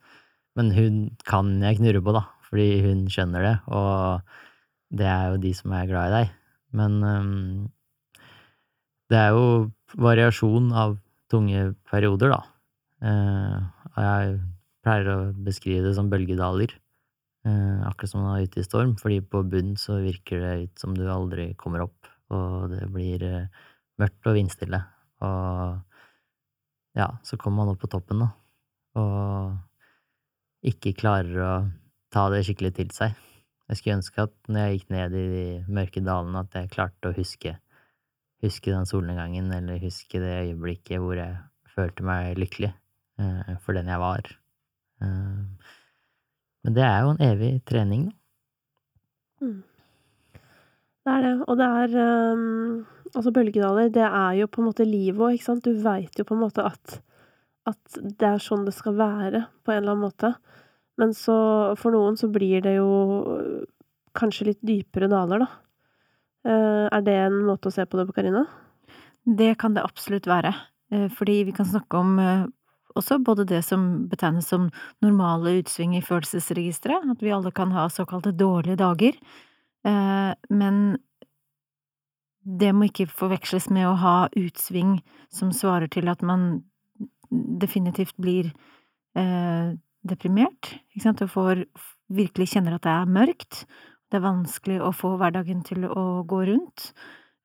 [0.59, 5.43] Men hun kan jeg knurre på, da, fordi hun skjønner det, og det er jo
[5.45, 6.33] de som er glad i deg.
[6.81, 7.69] Men um,
[9.11, 10.97] det er jo variasjon av
[11.31, 12.41] tunge perioder, da.
[13.01, 13.57] Uh,
[13.95, 14.37] og jeg
[14.85, 16.75] pleier å beskrive det som bølgedaler.
[17.47, 20.83] Uh, akkurat som man er ute i storm, fordi på bunn så virker det ut
[20.83, 23.65] som du aldri kommer opp, og det blir uh,
[24.03, 24.83] mørkt og vindstille.
[25.25, 25.79] Og
[26.99, 28.33] ja, så kommer man opp på toppen, da,
[28.99, 29.59] og
[30.67, 31.53] ikke klarer å
[32.13, 33.17] ta det skikkelig til seg.
[33.71, 37.11] Jeg skulle ønske at når jeg gikk ned i de mørke dalene, at jeg klarte
[37.11, 37.55] å huske,
[38.43, 41.37] huske den solnedgangen, eller huske det øyeblikket hvor jeg
[41.71, 44.33] følte meg lykkelig eh, for den jeg var.
[45.05, 45.69] Eh,
[46.67, 48.17] men det er jo en evig trening, da.
[51.01, 51.95] Det er det, og det er
[52.37, 55.65] um, Altså, bølgedaler, det er jo på en måte livet òg, ikke sant?
[55.65, 57.01] Du veit jo på en måte at
[57.71, 60.35] at det er sånn det skal være, på en eller annen måte.
[61.01, 61.37] Men så,
[61.81, 62.91] for noen så blir det jo
[64.17, 65.51] kanskje litt dypere daler, da.
[66.51, 68.47] Eh, er det en måte å se på det på, Karina?
[69.25, 70.55] Det kan det absolutt være.
[70.93, 72.47] Eh, fordi vi kan snakke om eh,
[72.99, 74.71] også både det som betegnes som
[75.05, 79.17] normale utsving i følelsesregisteret, at vi alle kan ha såkalte dårlige dager,
[80.51, 80.99] men
[82.45, 84.99] det må ikke forveksles med å ha utsving
[85.33, 86.67] som svarer til at man
[87.31, 88.53] definitivt blir
[90.07, 91.63] deprimert, ikke sant, og får
[92.15, 93.65] virkelig kjenner at det er mørkt,
[94.11, 96.91] det er vanskelig å få hverdagen til å gå rundt.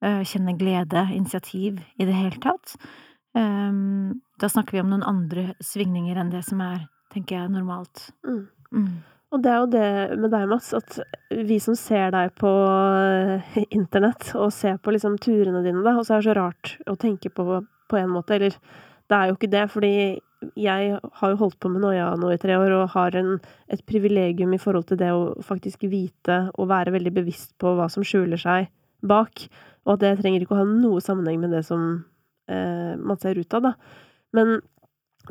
[0.04, 2.76] Eh, kjenne glede, initiativ i det hele tatt.
[3.38, 8.10] Ehm, da snakker vi om noen andre svingninger enn det som er, tenker jeg, normalt.
[8.28, 8.42] Mm.
[8.76, 8.90] Mm.
[9.34, 9.88] Og det er jo det
[10.22, 11.00] med deg, Mats, at
[11.48, 16.06] vi som ser deg på eh, internett, og ser på liksom turene dine, da, og
[16.08, 18.56] så er det så rart å tenke på på en måte, eller
[19.10, 19.94] det er jo ikke det, fordi
[20.60, 23.38] jeg har jo holdt på med Noia nå i tre år, og har en,
[23.72, 27.88] et privilegium i forhold til det å faktisk vite og være veldig bevisst på hva
[27.92, 28.70] som skjuler seg
[29.06, 29.48] bak,
[29.86, 32.06] og at det trenger ikke å ha noe sammenheng med det som
[32.50, 33.74] eh, man ser ut av, da.
[34.36, 34.58] Men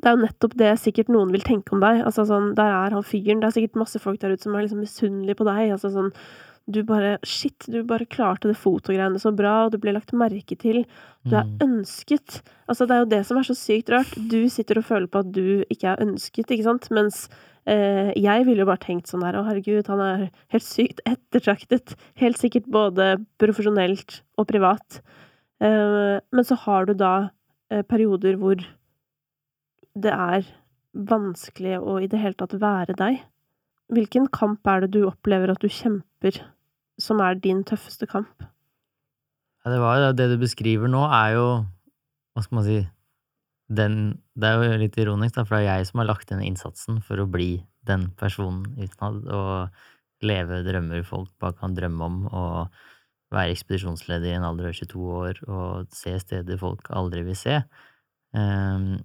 [0.01, 2.01] det er jo nettopp det sikkert noen vil tenke om deg.
[2.07, 3.39] Altså sånn, der er han fyren.
[3.43, 5.71] Det er sikkert masse folk der ute som er liksom misunnelige på deg.
[5.77, 6.11] Altså sånn
[6.71, 10.57] du bare Shit, du bare klarte det fotogreiene så bra, og du ble lagt merke
[10.57, 10.85] til.
[11.25, 11.59] Du er mm.
[11.67, 12.41] ønsket.
[12.71, 14.15] Altså, det er jo det som er så sykt rart.
[14.31, 17.27] Du sitter og føler på at du ikke er ønsket, ikke sant, mens
[17.69, 20.25] eh, jeg ville jo bare tenkt sånn der Å, herregud, han er
[20.55, 21.97] helt sykt ettertraktet.
[22.21, 23.11] Helt sikkert både
[23.43, 25.03] profesjonelt og privat.
[25.61, 27.15] Eh, men så har du da
[27.73, 28.65] eh, perioder hvor
[29.95, 30.49] det er
[30.95, 33.21] vanskelig å i det hele tatt være deg.
[33.93, 36.14] Hvilken kamp er det du opplever at du kjemper
[37.01, 38.45] som er din tøffeste kamp?
[39.65, 41.47] Ja, det var jo det du beskriver nå, er jo
[42.35, 42.79] Hva skal man si
[43.73, 43.95] den,
[44.37, 47.01] Det er jo litt ironisk, da, for det er jeg som har lagt inn innsatsen
[47.05, 53.35] for å bli den personen utenad, og leve drømmer folk bare kan drømme om, og
[53.35, 57.59] være ekspedisjonsleder i en alder av 22 år og se steder folk aldri vil se.
[58.37, 59.01] Um,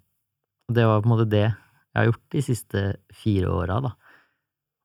[0.70, 2.82] det var på en måte det jeg har gjort de siste
[3.24, 3.94] fire åra, da.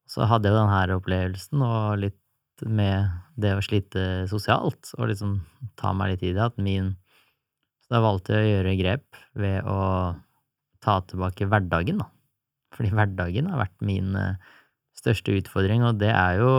[0.09, 2.18] Så hadde jeg jo den her opplevelsen, og litt
[2.62, 5.38] med det å slite sosialt, og liksom
[5.81, 6.95] ta meg litt i det, at min
[7.85, 9.81] Så da valgte jeg å gjøre grep ved å
[10.81, 12.07] ta tilbake hverdagen, da.
[12.73, 14.38] Fordi hverdagen har vært min eh,
[14.97, 16.55] største utfordring, og det er jo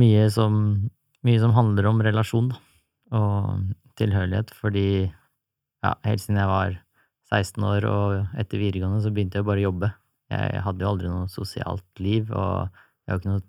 [0.00, 0.54] mye som,
[1.28, 2.62] mye som handler om relasjon, da,
[3.20, 4.86] og tilhørighet, fordi
[5.84, 6.78] ja, helt siden jeg var
[7.34, 9.90] 16 år og etter videregående så begynte jeg bare å jobbe.
[10.32, 12.72] Jeg hadde jo aldri noe sosialt liv, og
[13.04, 13.44] jeg har ikke noe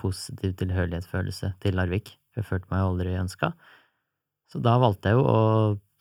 [0.00, 2.14] positiv tilhørighetsfølelse til Larvik.
[2.36, 3.52] Jeg følte meg aldri ønska.
[4.50, 5.40] Så da valgte jeg jo å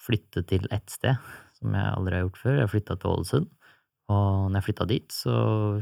[0.03, 1.19] flytte til ett sted
[1.57, 2.57] som jeg aldri har gjort før.
[2.59, 3.47] Jeg flytta til Ålesund,
[4.12, 5.36] og når jeg flytta dit, så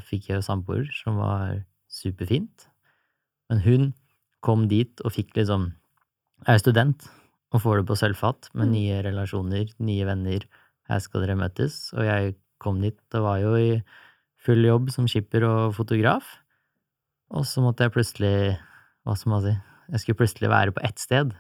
[0.08, 2.68] fikk jeg jo samboer som var superfint.
[3.52, 3.90] Men hun
[4.46, 5.74] kom dit og fikk liksom
[6.42, 7.04] Jeg er student
[7.54, 8.72] og får det på sølvfat med mm.
[8.74, 10.46] nye relasjoner, nye venner.
[10.90, 11.92] Her skal dere møtes.
[11.94, 13.82] Og jeg kom dit og var jo i
[14.42, 16.40] full jobb som skipper og fotograf.
[17.32, 18.36] Og så måtte jeg plutselig,
[19.08, 19.54] hva skal man si,
[19.92, 21.32] jeg skulle plutselig være på ett sted,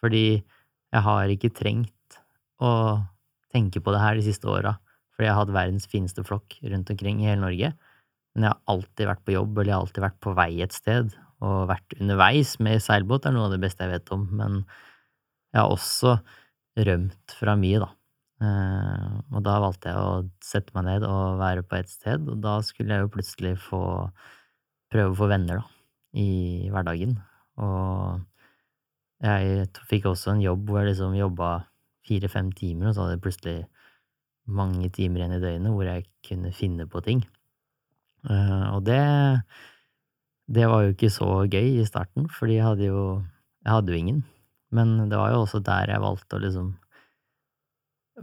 [0.00, 2.18] fordi jeg har ikke trengt
[2.62, 2.70] å
[3.54, 4.76] tenke på det her de siste åra,
[5.14, 7.72] fordi jeg har hatt verdens fineste flokk rundt omkring i hele Norge.
[8.34, 10.74] Men jeg har alltid vært på jobb, eller jeg har alltid vært på vei et
[10.74, 11.12] sted,
[11.44, 14.62] og vært underveis med seilbåt er noe av det beste jeg vet om, men
[15.54, 16.16] jeg har også
[16.88, 17.90] rømt fra mye, da.
[18.44, 22.40] Eh, og da valgte jeg å sette meg ned og være på ett sted, og
[22.42, 23.84] da skulle jeg jo plutselig få
[24.94, 25.66] prøve å få venner, da,
[26.22, 27.18] i hverdagen.
[27.58, 28.22] Og
[29.24, 31.52] jeg fikk også en jobb hvor jeg liksom jobba
[32.04, 33.58] fire-fem timer, og så hadde jeg plutselig
[34.44, 37.24] mange timer igjen i døgnet hvor jeg kunne finne på ting.
[38.28, 39.00] Eh, og det
[40.44, 43.04] det var jo ikke så gøy i starten, fordi jeg hadde jo
[43.64, 44.24] jeg hadde jo ingen.
[44.74, 46.72] Men det var jo også der jeg valgte å liksom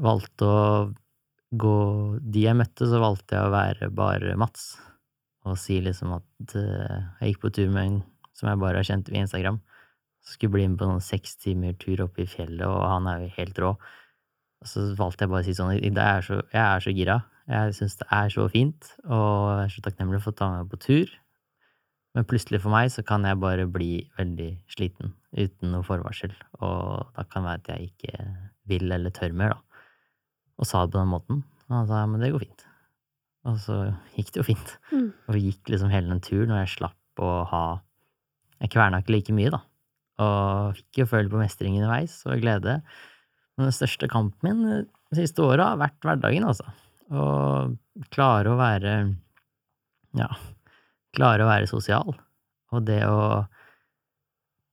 [0.01, 0.59] Valgte å
[1.51, 1.77] gå
[2.31, 4.69] De jeg møtte, så valgte jeg å være bare Mats
[5.47, 7.99] og si liksom at uh, jeg gikk på tur med en
[8.37, 9.59] som jeg bare har kjent via Instagram.
[10.21, 13.23] Så skulle bli med på noen seks timer tur oppe i fjellet, og han er
[13.23, 13.71] jo helt rå.
[14.61, 17.17] Og så valgte jeg bare å si sånn jeg er så, jeg er så gira.
[17.49, 20.69] Jeg syns det er så fint, og jeg er så takknemlig for å ta meg
[20.71, 21.15] på tur.
[22.15, 27.13] Men plutselig for meg så kan jeg bare bli veldig sliten uten noe forvarsel, og
[27.15, 28.25] da kan det være at jeg ikke
[28.71, 29.85] vil eller tør mer, da.
[30.61, 31.45] Og sa det på den måten.
[31.69, 32.65] Og han sa ja, men det går fint.
[33.49, 33.77] Og så
[34.13, 34.75] gikk det jo fint.
[34.91, 35.07] Mm.
[35.25, 37.63] Og vi gikk liksom hele den turen, og jeg slapp å ha
[38.61, 39.61] Jeg kverna ikke like mye, da.
[40.21, 42.77] Og fikk jo føle på mestring underveis og glede.
[43.57, 46.67] Men den største kampen min de siste åra har vært hverdagen, altså.
[47.11, 48.93] Og klare å være
[50.17, 50.29] Ja,
[51.15, 52.13] klare å være sosial.
[52.71, 53.47] Og det å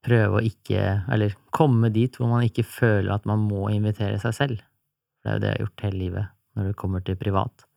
[0.07, 4.37] prøve å ikke Eller komme dit hvor man ikke føler at man må invitere seg
[4.37, 4.67] selv.
[5.25, 7.68] Det er jo det jeg har gjort hele livet når det kommer til privat.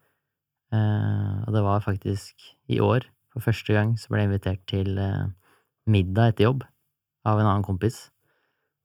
[0.72, 4.98] Eh, og det var faktisk i år, for første gang, så ble jeg invitert til
[5.00, 5.30] eh,
[5.92, 6.66] middag etter jobb
[7.28, 8.10] av en annen kompis.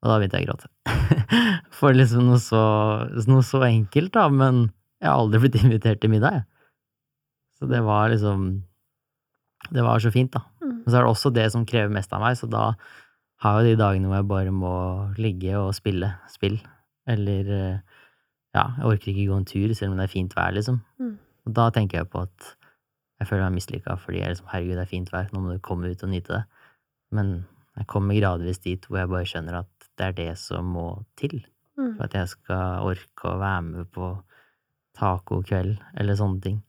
[0.02, 0.70] Og da begynte jeg å gråte.
[1.78, 2.62] For liksom noe så,
[3.26, 4.68] noe så enkelt, da, men
[5.02, 6.46] jeg har aldri blitt invitert til middag, jeg.
[7.56, 8.66] Så det var liksom
[9.72, 10.44] Det var så fint, da.
[10.60, 10.82] Mm.
[10.84, 12.68] Men så er det også det som krever mest av meg, så da
[13.42, 14.74] har jeg de dagene hvor jeg bare må
[15.18, 16.60] ligge og spille spill.
[17.10, 17.96] Eller eh,
[18.54, 20.78] ja, jeg orker ikke gå en tur selv om det er fint vær, liksom.
[21.02, 21.16] Mm.
[21.46, 22.52] Og da tenker jeg på at
[23.20, 25.62] jeg føler meg mislykka fordi jeg liksom herregud, det er fint vær, nå må du
[25.64, 26.44] komme ut og nyte det.
[27.16, 27.36] Men
[27.76, 31.40] jeg kommer gradvis dit hvor jeg bare skjønner at det er det som må til
[31.76, 31.96] Mm.
[31.96, 34.06] for at jeg skal orke å være med på
[34.96, 36.62] tacokveld eller sånne ting.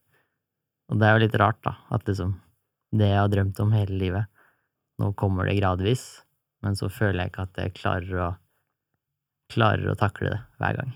[0.91, 2.35] Og det er jo litt rart, da, at liksom
[2.97, 4.27] det jeg har drømt om hele livet,
[4.99, 6.03] nå kommer det gradvis,
[6.63, 8.29] men så føler jeg ikke at jeg klarer å
[9.47, 10.89] klarer å takle det hver gang.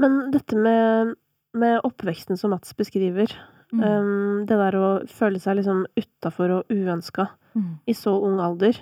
[0.00, 1.12] Men dette med,
[1.54, 3.32] med oppveksten som Mats beskriver,
[3.72, 3.80] Mm.
[3.82, 7.78] um, det der å føle seg liksom utafor og uønska Mm.
[7.88, 8.76] i så ung alder,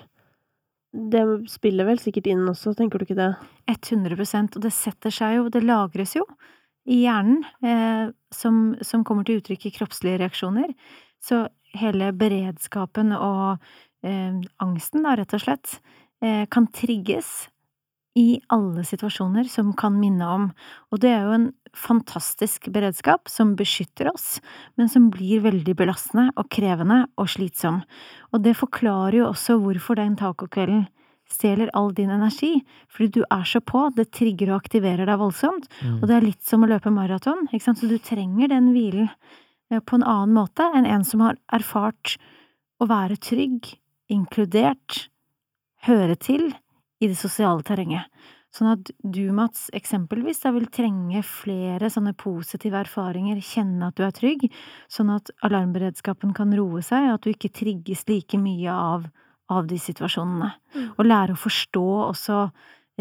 [0.93, 3.35] det spiller vel sikkert inn også, tenker du ikke det?
[3.67, 6.25] 100% og det setter seg jo, det lagres jo
[6.85, 10.73] i hjernen, eh, som, som kommer til uttrykk i kroppslige reaksjoner.
[11.23, 13.57] Så hele beredskapen og
[14.03, 15.79] eh, angsten, da, rett og slett,
[16.21, 17.47] eh, kan trigges
[18.19, 20.51] i alle situasjoner som kan minne om
[20.91, 24.39] Og det er jo en fantastisk beredskap som beskytter oss,
[24.77, 27.81] men som blir veldig belastende og krevende og slitsom.
[28.31, 30.85] Og det forklarer jo også hvorfor den tacokvelden
[31.33, 32.59] stjeler all din energi,
[32.91, 35.69] fordi du er så på, det trigger og aktiverer deg voldsomt,
[36.01, 39.09] og det er litt som å løpe maraton, ikke sant, så du trenger den hvilen
[39.71, 42.17] eh, på en annen måte enn en som har erfart
[42.83, 43.71] å være trygg,
[44.13, 45.07] inkludert,
[45.87, 46.51] høre til
[47.01, 48.05] i det sosiale terrenget.
[48.53, 54.03] Sånn at du, Mats, eksempelvis da vil trenge flere sånne positive erfaringer, kjenne at du
[54.05, 54.45] er trygg,
[54.91, 59.09] sånn at alarmberedskapen kan roe seg, og at du ikke trigges like mye av,
[59.49, 60.51] av de situasjonene.
[60.75, 60.87] Mm.
[60.93, 62.45] Og lære å forstå også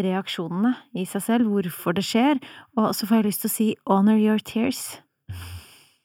[0.01, 2.41] reaksjonene i seg selv, hvorfor det skjer,
[2.81, 4.85] og så får jeg lyst til å si honor your tears.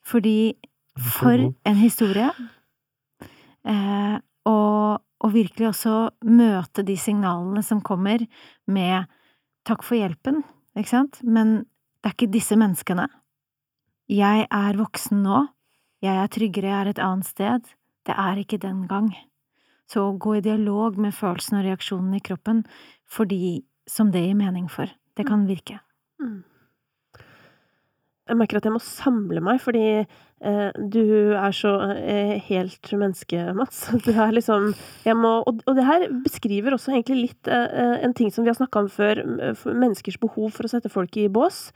[0.08, 0.58] Fordi
[0.98, 2.30] for en historie.
[3.68, 5.96] Eh, og, og virkelig også
[6.28, 8.24] møte de signalene som kommer
[8.68, 9.08] med
[9.68, 10.42] takk for hjelpen,
[10.78, 11.62] ikke sant, men
[12.02, 13.08] det er ikke disse menneskene.
[14.08, 15.44] Jeg er voksen nå,
[16.04, 17.72] jeg er tryggere, jeg er et annet sted,
[18.08, 19.10] det er ikke den gang.
[19.88, 22.64] Så gå i dialog med følelsene og reaksjonene i kroppen
[23.08, 24.92] fordi som det gir mening for.
[25.16, 25.80] Det kan virke.
[26.20, 26.44] Mm.
[28.28, 30.04] Jeg merker at jeg må samle meg, fordi
[30.38, 33.88] du er så eh, helt menneske, Mats.
[34.06, 34.70] Du er liksom
[35.06, 38.60] jeg må, og, det her beskriver også egentlig litt eh, en ting som vi har
[38.60, 41.72] snakka om før, eh, menneskers behov for å sette folk i bås.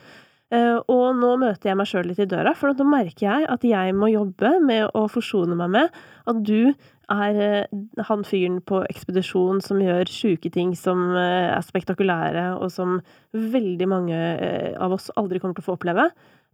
[0.51, 3.63] Eh, og nå møter jeg meg sjøl litt i døra, for nå merker jeg at
[3.63, 6.73] jeg må jobbe med å forsone meg med at du
[7.11, 12.71] er eh, han fyren på ekspedisjon som gjør sjuke ting som eh, er spektakulære, og
[12.73, 12.99] som
[13.31, 16.09] veldig mange eh, av oss aldri kommer til å få oppleve.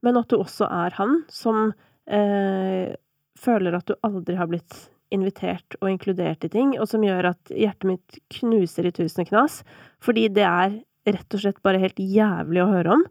[0.05, 1.71] Men at du også er han som
[2.09, 2.95] eh,
[3.37, 7.53] føler at du aldri har blitt invitert og inkludert i ting, og som gjør at
[7.53, 9.61] hjertet mitt knuser i tusen knas,
[10.03, 13.05] fordi det er rett og slett bare helt jævlig å høre om,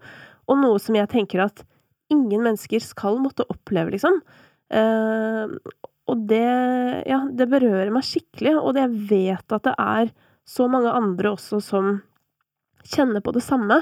[0.47, 1.65] og noe som jeg tenker at
[2.13, 4.21] ingen mennesker skal måtte oppleve, liksom.
[4.71, 5.57] Eh,
[6.07, 6.51] og det,
[7.09, 10.13] ja, det berører meg skikkelig, og jeg vet at det er
[10.47, 11.97] så mange andre også som
[12.87, 13.81] kjenner på det samme.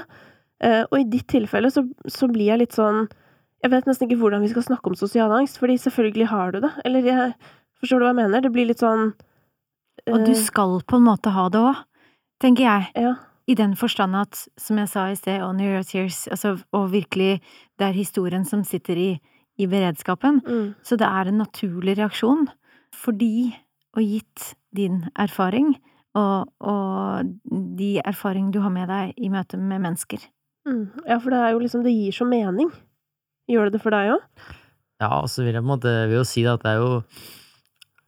[0.63, 3.05] Eh, og i ditt tilfelle så, så blir jeg litt sånn
[3.65, 6.59] Jeg vet nesten ikke hvordan vi skal snakke om sosial angst, fordi selvfølgelig har du
[6.67, 6.73] det.
[6.85, 7.35] Eller jeg
[7.81, 8.41] Forstår du hva jeg mener?
[8.41, 9.09] Det blir litt sånn
[10.07, 11.81] Og du eh, skal på en måte ha det òg,
[12.41, 12.85] tenker jeg.
[13.03, 13.15] Ja.
[13.45, 17.41] I den forstand at, som jeg sa i sted, on your tears, altså, og virkelig,
[17.77, 19.09] det er historien som sitter i,
[19.61, 20.39] i beredskapen.
[20.45, 22.47] Mm, Så det er en naturlig reaksjon,
[22.95, 23.53] fordi,
[23.93, 25.75] og gitt din erfaring,
[26.17, 27.29] og, og
[27.77, 30.25] de erfaring du har med deg i møte med mennesker.
[30.65, 31.05] mm.
[31.05, 32.71] Ja, for det er jo liksom Det gir så mening.
[33.51, 34.23] Gjør det det for deg òg?
[35.03, 36.91] Ja, og så vil jeg på en måte vil jo si at det er jo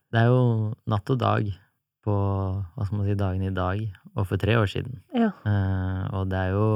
[0.08, 1.50] Det er jo natt og dag
[2.06, 3.82] på hva skal man si, dagen i dag
[4.14, 5.02] og for tre år siden.
[5.14, 5.30] Ja.
[5.46, 6.68] Eh, og det er jo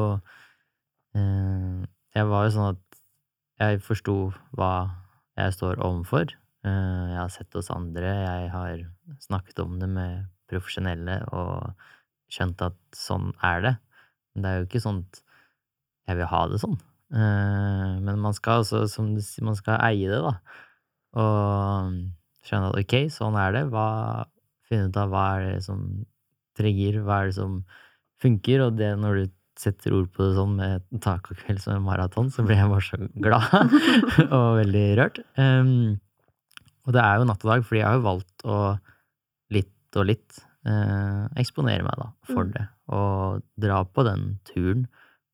[1.17, 1.79] eh,
[2.15, 3.01] Jeg var jo sånn at
[3.63, 4.17] jeg forsto
[4.59, 4.73] hva
[5.39, 6.35] jeg står overfor.
[6.67, 8.85] Eh, jeg har sett hos andre, jeg har
[9.25, 11.73] snakket om det med profesjonelle og
[12.33, 13.75] skjønt at sånn er det.
[14.33, 15.23] Men det er jo ikke sånn at
[16.11, 16.79] jeg vil ha det sånn.
[17.13, 20.35] Eh, men man skal altså, som du sier, man skal eie det, da.
[21.21, 21.93] Og
[22.47, 23.65] skjønne at ok, sånn er det.
[23.73, 23.87] Hva,
[24.69, 25.83] finne ut av hva er det som
[26.59, 27.61] trigger, hva er det som
[28.23, 29.25] funker, og det når du
[29.63, 32.99] setter ord på det sånn med tacokveld som en maraton, så blir jeg bare så
[33.21, 33.75] glad
[34.39, 35.21] og veldig rørt.
[35.37, 35.99] Um,
[36.87, 38.57] og det er jo natt og dag, fordi jeg har jo valgt å
[39.55, 42.53] litt og litt eh, eksponere meg da for Mm.
[42.57, 42.65] det.
[42.97, 44.87] Og dra på den turen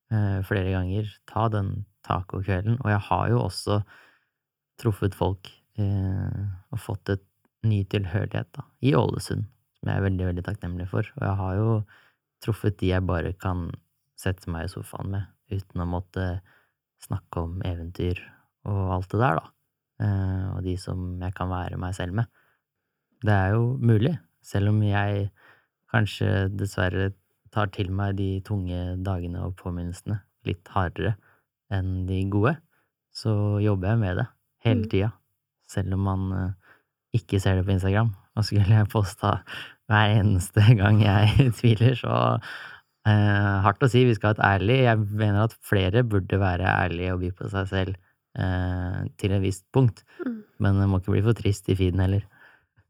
[0.09, 1.09] flere ganger.
[1.29, 1.73] Ta den
[2.07, 2.79] tacokvelden.
[2.83, 3.81] Og jeg har jo også
[4.81, 5.51] truffet folk
[5.81, 7.25] eh, og fått et
[7.67, 9.49] ny tilhørighet da, i Ålesund,
[9.79, 11.09] som jeg er veldig, veldig takknemlig for.
[11.19, 11.75] Og jeg har jo
[12.45, 13.69] truffet de jeg bare kan
[14.19, 16.27] sette meg i sofaen med, uten å måtte
[17.03, 18.21] snakke om eventyr
[18.69, 19.53] og alt det der, da.
[20.07, 22.31] Eh, og de som jeg kan være meg selv med.
[23.25, 24.15] Det er jo mulig,
[24.47, 25.31] selv om jeg
[25.91, 27.11] kanskje dessverre
[27.55, 31.17] tar til meg de tunge dagene og påminnelsene litt hardere
[31.75, 32.55] enn de gode,
[33.13, 34.27] så jobber jeg med det
[34.65, 34.89] hele Mm.
[34.91, 35.11] tida.
[35.69, 36.53] Selv om man eh,
[37.19, 38.15] ikke ser det på Instagram.
[38.39, 39.41] Og skulle jeg posta
[39.91, 42.39] hver eneste gang jeg tviler, så
[43.07, 46.69] eh, Hardt å si, vi skal ha et ærlig Jeg mener at flere burde være
[46.69, 47.95] ærlige og by på seg selv
[48.39, 50.05] eh, til et visst punkt.
[50.25, 50.39] Mm.
[50.65, 52.25] Men det må ikke bli for trist i feeden heller.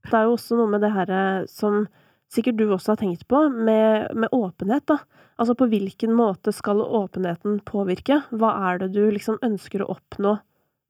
[0.08, 1.86] Det er jo også noe med det her eh, som
[2.32, 4.98] sikkert du også har tenkt på, med, med åpenhet, da.
[5.38, 8.22] Altså på hvilken måte skal åpenheten påvirke?
[8.34, 10.38] Hva er det du liksom ønsker å oppnå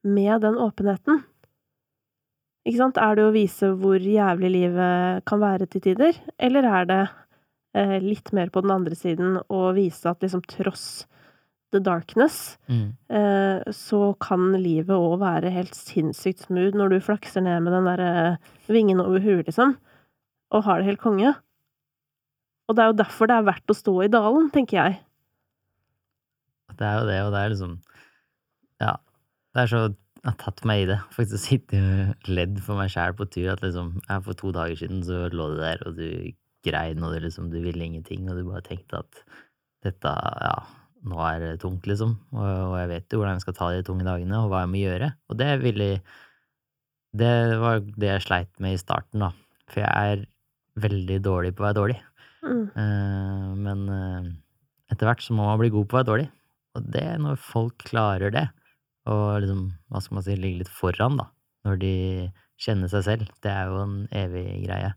[0.08, 1.22] med den åpenheten?
[2.68, 2.98] Ikke sant?
[3.00, 7.02] Er det å vise hvor jævlig livet kan være til tider, eller er det
[7.78, 11.06] eh, litt mer på den andre siden å vise at liksom tross
[11.72, 12.94] the darkness, Mm.
[13.12, 17.84] eh, så kan livet òg være helt sinnssykt smooth når du flakser ned med den
[17.84, 18.36] der eh,
[18.72, 19.76] vingen over huet, liksom,
[20.54, 21.34] og har det helt konge.
[22.68, 24.98] Og det er jo derfor det er verdt å stå i dalen, tenker jeg.
[26.78, 27.78] Det er jo det, og det er liksom
[28.82, 28.94] Ja.
[29.54, 29.80] Det er så
[30.18, 30.98] Jeg har tatt meg i det.
[31.14, 34.76] Faktisk sittet og ledd for meg sjæl på tur at liksom jeg For to dager
[34.76, 36.32] siden så lå du der, og du
[36.66, 39.22] grein, og du liksom Du ville ingenting, og du bare tenkte at
[39.86, 40.10] dette
[40.42, 40.56] Ja,
[41.06, 42.16] nå er det tungt, liksom.
[42.34, 44.72] Og, og jeg vet jo hvordan jeg skal ta de tunge dagene, og hva jeg
[44.74, 45.12] må gjøre.
[45.30, 45.90] Og det ville
[47.16, 49.30] Det var det jeg sleit med i starten, da.
[49.70, 50.26] For jeg er
[50.84, 51.98] veldig dårlig på å være dårlig.
[52.46, 52.64] Mm.
[52.82, 54.28] Eh, men eh,
[54.92, 56.28] etter hvert så må man bli god på å være dårlig.
[56.78, 58.46] Og det, er når folk klarer det,
[59.08, 61.28] og liksom, hva skal man si, ligge litt foran, da,
[61.66, 61.94] når de
[62.60, 64.92] kjenner seg selv, det er jo en evig greie.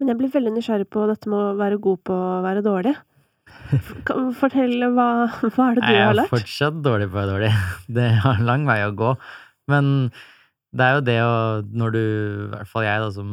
[0.00, 2.94] Men jeg blir veldig nysgjerrig på dette med å være god på å være dårlig.
[4.40, 5.08] Fortell, hva,
[5.42, 7.54] hva er det du Nei, jeg er fortsatt dårlig på å være dårlig.
[7.98, 9.14] Det har lang vei å gå.
[9.70, 10.10] Men
[10.70, 11.34] det er jo det å
[11.82, 13.30] Når du, i hvert fall jeg, da, som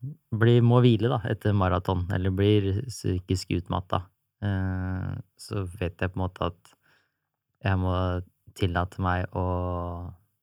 [0.00, 4.04] blir, må hvile da, etter maraton, eller blir psykisk utmatta,
[4.44, 6.74] eh, så vet jeg på en måte at
[7.66, 7.94] jeg må
[8.58, 9.46] tillate meg å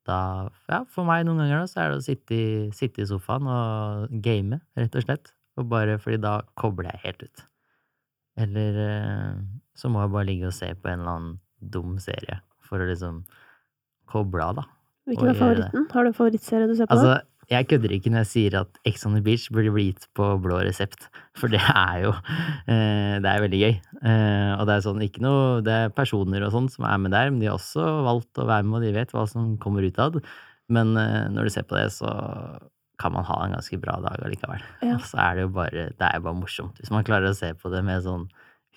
[0.06, 0.20] da
[0.70, 2.48] Ja, for meg noen ganger da, så er det å sitte i,
[2.78, 5.32] sitte i sofaen og game, rett og slett.
[5.58, 7.46] Og bare fordi da kobler jeg helt ut.
[8.46, 9.40] Eller eh,
[9.74, 11.36] så må jeg bare ligge og se på en eller annen
[11.74, 13.24] dum serie for å liksom
[14.12, 14.66] koble av, da.
[15.10, 15.88] Hvilken er favoritten?
[15.94, 16.98] Har du en favorittserie du ser på?
[16.98, 17.18] Altså,
[17.52, 20.28] jeg kødder ikke når jeg sier at Ex on the Beach burde bli gitt på
[20.42, 22.14] blå resept, for det er jo
[22.72, 23.76] eh, Det er veldig gøy.
[24.02, 27.14] Eh, og det er sånn, ikke noe Det er personer og sånn som er med
[27.16, 29.86] der, men de har også valgt å være med, og de vet hva som kommer
[29.86, 30.24] ut av det.
[30.74, 32.10] Men eh, når du ser på det, så
[33.02, 34.66] kan man ha en ganske bra dag allikevel.
[34.82, 34.98] Ja.
[34.98, 36.80] Og så er det jo bare Det er bare morsomt.
[36.82, 38.30] Hvis man klarer å se på det med sånn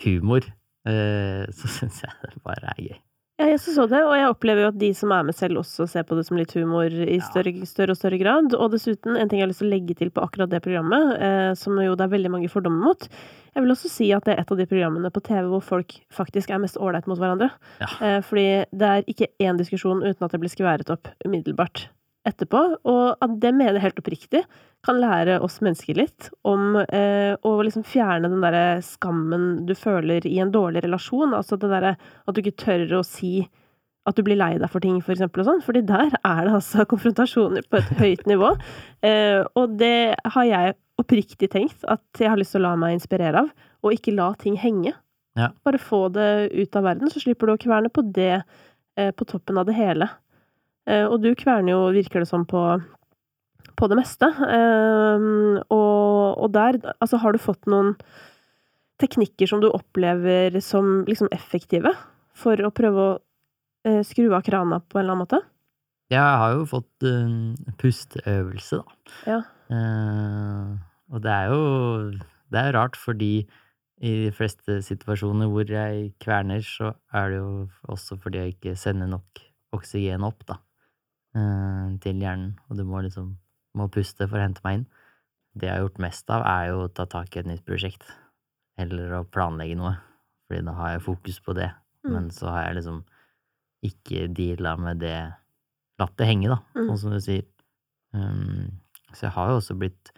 [0.05, 0.47] humor,
[0.89, 2.97] så syns jeg det bare er gøy.
[3.39, 5.61] Ja, jeg også så det, og jeg opplever jo at de som er med selv
[5.61, 8.55] også ser på det som litt humor i større, større og større grad.
[8.59, 11.12] Og dessuten, en ting jeg har lyst til å legge til på akkurat det programmet,
[11.22, 13.07] eh, som jo det er veldig mange fordommer mot.
[13.55, 15.95] Jeg vil også si at det er et av de programmene på TV hvor folk
[16.14, 17.53] faktisk er mest ålreit mot hverandre.
[17.78, 17.93] Ja.
[18.03, 21.86] Eh, fordi det er ikke én diskusjon uten at det blir skværet opp umiddelbart
[22.29, 22.62] etterpå.
[22.89, 24.43] Og at det mener jeg helt oppriktig
[24.87, 30.26] kan lære oss mennesker litt om eh, å liksom fjerne den derre skammen du føler
[30.29, 31.35] i en dårlig relasjon.
[31.37, 33.41] Altså det derre at du ikke tør å si
[34.09, 35.64] at du blir lei deg for ting, for eksempel, og sånn.
[35.64, 38.55] Fordi der er det altså konfrontasjoner på et høyt nivå.
[38.99, 42.97] Eh, og det har jeg oppriktig tenkt at jeg har lyst til å la meg
[42.97, 43.53] inspirere av,
[43.87, 44.91] og ikke la ting henge.
[45.39, 45.53] Ja.
[45.62, 49.29] Bare få det ut av verden, så slipper du å kverne på det eh, på
[49.31, 50.11] toppen av det hele.
[50.89, 52.62] Eh, og du kverner jo, virker det som, på,
[53.76, 54.30] på det meste.
[54.30, 55.28] Eh,
[55.68, 57.95] og, og der, altså, har du fått noen
[58.99, 61.93] teknikker som du opplever som liksom effektive
[62.39, 63.14] for å prøve å
[63.86, 65.45] eh, skru av krana på en eller annen måte?
[66.09, 69.14] Ja, Jeg har jo fått uh, pusteøvelse, da.
[69.28, 69.41] Ja.
[69.68, 70.78] Uh,
[71.12, 71.64] og det er jo
[72.49, 73.43] Det er rart, fordi
[74.01, 78.76] i de fleste situasjoner hvor jeg kverner, så er det jo også fordi jeg ikke
[78.78, 79.43] sender nok
[79.74, 80.68] oksygen opp, da, eh,
[81.35, 83.37] til hjernen, og du må liksom
[83.79, 84.87] må puste for å hente meg inn.
[85.55, 88.05] Det jeg har gjort mest av, er jo å ta tak i et nytt prosjekt,
[88.79, 89.95] eller å planlegge noe,
[90.49, 91.70] fordi da har jeg fokus på det,
[92.05, 92.12] Mm.
[92.12, 93.05] men så har jeg liksom
[93.85, 95.35] ikke deala med det
[95.99, 96.87] Latt det henge, da, Mm.
[96.89, 97.45] sånn som du sier.
[98.14, 98.81] Um,
[99.12, 100.11] så jeg har jo også blitt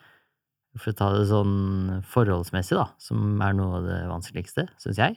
[0.79, 5.17] For å ta det sånn forholdsmessig, da, som er noe av det vanskeligste, syns jeg.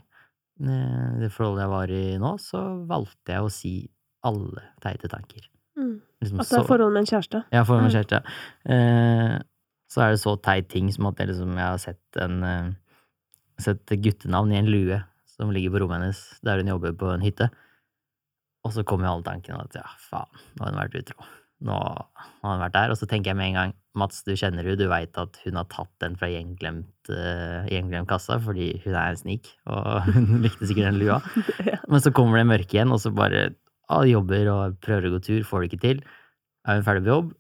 [0.62, 3.90] Eh, Det forholdet jeg var i nå, så valgte jeg å si
[4.24, 5.42] alle teite tanker.
[5.80, 5.96] Mm.
[6.22, 7.44] Liksom At det er forhold med en kjæreste.
[7.52, 8.22] ja, for med en kjæreste.
[8.70, 9.36] Eh,
[9.90, 12.72] så er det så teit ting som at jeg liksom Jeg har sett en eh,
[13.62, 14.98] Sett guttenavn i en lue
[15.30, 17.52] som ligger på rommet hennes der hun jobber på en hytte.
[18.66, 21.28] Og så kommer jo alle tankene at ja, faen, nå har hun vært utro.
[21.68, 22.94] Nå har hun vært der.
[22.94, 25.60] Og så tenker jeg med en gang Mats, du kjenner henne, du veit at hun
[25.60, 30.42] har tatt den fra gjenglemt, uh, gjenglemt kassa fordi hun er en snik, og hun
[30.42, 31.20] likte sikkert den lua.
[31.92, 33.52] Men så kommer det mørke igjen, og så bare
[33.94, 36.04] ah, jobber og prøver å gå tur, får det ikke til.
[36.68, 37.34] Er hun ferdig på jobb,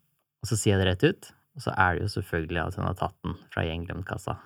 [0.43, 2.88] og så sier jeg det rett ut, og så er det jo selvfølgelig at hun
[2.89, 4.38] har tatt den fra gjenglemt kassa.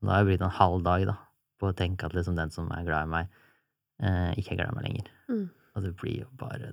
[0.00, 1.16] Da har jeg blitt en halv dag da,
[1.58, 3.32] på å tenke at liksom den som er glad i meg,
[4.00, 5.10] eh, ikke er glad i meg lenger.
[5.28, 5.46] Mm.
[5.74, 6.72] Og det blir jo bare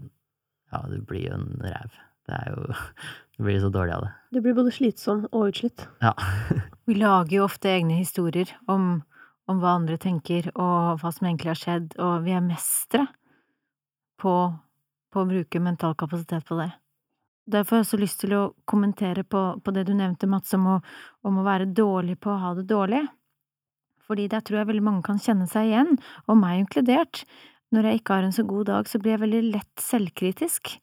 [0.73, 1.97] Ja, det blir jo en ræv.
[2.25, 2.77] Det er jo
[3.35, 4.13] Du blir så dårlig av det.
[4.31, 5.83] Du blir både slitsom og utslitt.
[5.99, 6.13] Ja.
[6.87, 9.03] Vi lager jo ofte egne historier om,
[9.51, 13.09] om hva andre tenker, og hva som egentlig har skjedd, og vi er mestere
[14.21, 14.33] på,
[15.13, 16.71] på å bruke mental kapasitet på det.
[17.45, 20.65] Derfor har jeg også lyst til å kommentere på, på det du nevnte, Mats, om
[20.65, 20.79] å,
[21.27, 23.03] om å være dårlig på å ha det dårlig.
[24.05, 25.95] Fordi der tror jeg veldig mange kan kjenne seg igjen,
[26.29, 27.23] og meg inkludert.
[27.73, 30.75] Når jeg ikke har en så god dag, så blir jeg veldig lett selvkritisk.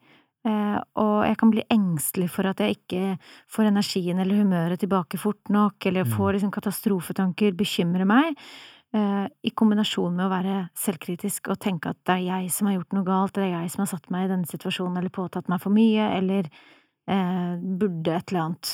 [0.43, 3.13] Eh, og jeg kan bli engstelig for at jeg ikke
[3.55, 6.15] får energien eller humøret tilbake fort nok, eller Mm.
[6.17, 8.35] får liksom katastrofetanker, bekymrer meg.
[8.93, 12.77] Eh, I kombinasjon med å være selvkritisk og tenke at det er jeg som har
[12.77, 15.49] gjort noe galt, det er jeg som har satt meg i denne situasjonen eller påtatt
[15.49, 16.51] meg for mye, eller
[17.09, 18.73] eh, burde et eller annet.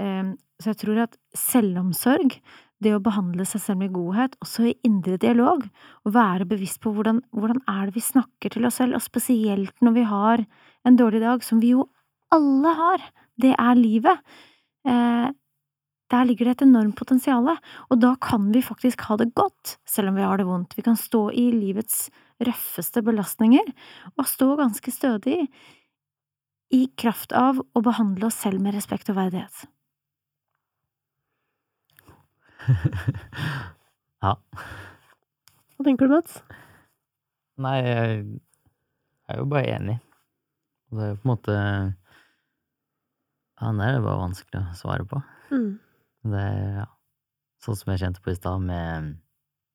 [0.00, 2.34] Eh, så jeg tror at selvomsorg,
[2.82, 5.62] det å behandle seg selv med godhet, også i indre dialog,
[6.02, 9.86] og være bevisst på hvordan, hvordan er det vi snakker til oss selv, og spesielt
[9.86, 10.44] når vi har
[10.84, 11.86] en dårlig dag, som vi jo
[12.34, 13.06] alle har,
[13.40, 14.36] det er livet.
[14.82, 15.30] Eh,
[16.14, 17.48] der ligger det et enormt potensial,
[17.90, 20.76] og da kan vi faktisk ha det godt, selv om vi har det vondt.
[20.78, 22.06] Vi kan stå i livets
[22.44, 23.66] røffeste belastninger,
[24.14, 25.38] og stå ganske stødig
[26.74, 29.66] i kraft av å behandle oss selv med respekt og verdighet.
[34.24, 34.34] ja.
[35.74, 36.40] Hva tenker du, Mats?
[37.60, 38.24] Nei, jeg
[39.30, 39.98] er jo bare enig.
[40.94, 41.54] Det er jo på en måte
[43.60, 45.20] Ja, det er bare vanskelig å svare på.
[45.52, 45.74] Mm.
[46.24, 46.44] Det
[46.80, 46.86] ja,
[47.64, 49.14] sånn som jeg kjente på i stad, med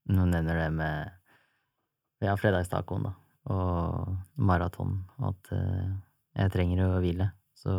[0.10, 1.12] Noen nevner det med
[2.26, 3.12] ja, fredagstacoen, da,
[3.54, 5.92] og maraton, at eh,
[6.40, 7.28] jeg trenger å hvile.
[7.60, 7.74] Så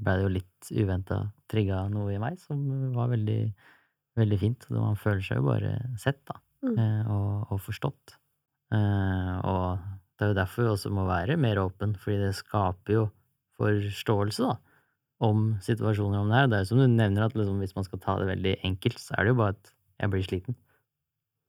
[0.00, 1.20] ble det jo litt uventa
[1.52, 2.58] trigga noe i meg som
[2.96, 3.38] var veldig,
[4.18, 4.66] veldig fint.
[4.72, 6.78] Man føler seg jo bare sett, da, Mm.
[6.80, 8.14] eh, og, og forstått.
[8.72, 9.82] Eh, og
[10.16, 13.02] det er jo derfor vi også må være mer åpen, fordi det skaper jo
[13.60, 14.54] forståelse, da
[15.22, 16.50] om situasjoner om det her.
[16.50, 19.00] Det er jo som du nevner, at liksom, hvis man skal ta det veldig enkelt,
[19.00, 20.58] så er det jo bare at jeg blir sliten.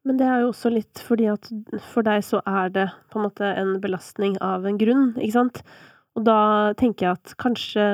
[0.05, 1.49] Men det er jo også litt fordi at
[1.91, 5.63] for deg så er det på en måte en belastning av en grunn, ikke sant?
[6.15, 6.39] Og da
[6.79, 7.85] tenker jeg at kanskje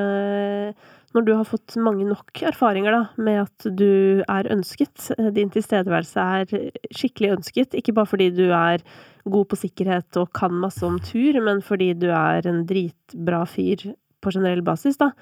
[1.12, 5.50] når du har fått mange nok erfaringer da, med at du er ønsket, eh, din
[5.52, 8.84] tilstedeværelse er skikkelig ønsket, ikke bare fordi du er
[9.28, 13.92] god på sikkerhet og kan masse om tur, men fordi du er en dritbra fyr
[14.22, 15.12] på generell basis, da.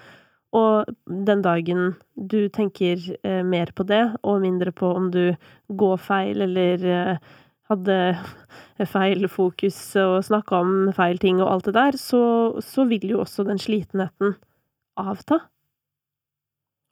[0.56, 5.36] Og den dagen du tenker eh, mer på det, og mindre på om du
[5.70, 7.28] går feil eller eh,
[7.70, 7.98] hadde
[8.94, 12.22] feil fokus og snakka om feil ting og alt det der, så,
[12.66, 14.34] så vil jo også den slitenheten
[14.98, 15.44] avta.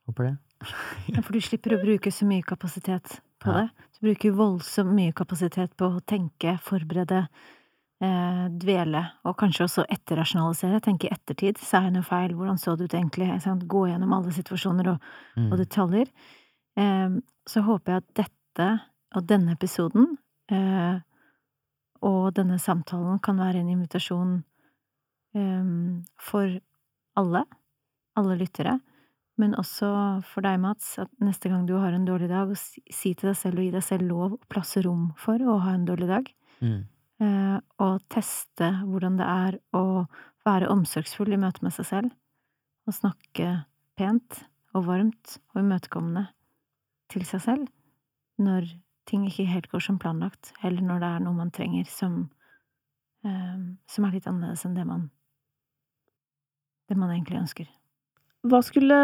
[0.06, 0.36] Håper det.
[1.14, 3.61] Ja, for du slipper å bruke så mye kapasitet på Ja.
[3.66, 3.86] det.
[3.98, 7.24] Du bruker voldsomt mye kapasitet på å tenke, forberede,
[8.01, 10.80] dvele, og kanskje også etterrasjonalisere.
[10.80, 11.59] Tenke i ettertid.
[11.59, 12.30] Sa jeg noe feil?
[12.38, 13.26] Hvordan så det ut egentlig?
[13.66, 15.01] Gå gjennom alle situasjoner og,
[15.36, 15.53] Mm.
[15.53, 16.09] og detaljer.
[16.76, 17.09] Eh,
[17.49, 18.80] så håper jeg at dette,
[19.16, 20.16] og denne episoden,
[20.51, 21.01] eh,
[22.03, 24.44] og denne samtalen kan være en invitasjon
[25.34, 26.61] eh, for
[27.16, 27.44] alle,
[28.16, 28.80] alle lyttere,
[29.38, 33.28] men også for deg, Mats, at neste gang du har en dårlig dag, si til
[33.30, 35.86] deg selv og gi deg selv lov og plass og rom for å ha en
[35.86, 36.30] dårlig dag,
[36.61, 36.84] Mm.
[37.22, 40.06] Eh, og teste hvordan det er å
[40.46, 42.14] være omsorgsfull i møte med seg selv,
[42.88, 43.50] og snakke
[43.98, 44.42] pent
[44.76, 46.28] og varmt og imøtekommende
[47.12, 47.68] til seg selv
[48.38, 48.68] når
[49.08, 52.28] ting ikke helt går som planlagt, eller når det er noe man trenger som,
[53.24, 53.56] eh,
[53.88, 55.08] som er litt annerledes enn det man
[56.88, 57.66] det man egentlig ønsker.
[58.48, 58.96] Hva skulle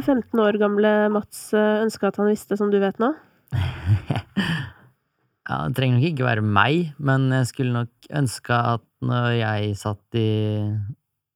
[0.00, 3.12] 15 år gamle Mats eh, ønske at han visste, som du vet nå?
[5.48, 9.76] ja, det trenger nok ikke være meg, men jeg skulle nok ønske at når jeg
[9.80, 10.28] satt i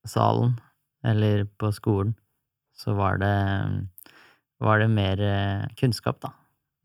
[0.08, 0.58] salen,
[1.06, 2.14] eller på skolen,
[2.76, 3.34] så var det,
[4.62, 6.32] var det mer eh, kunnskap, da.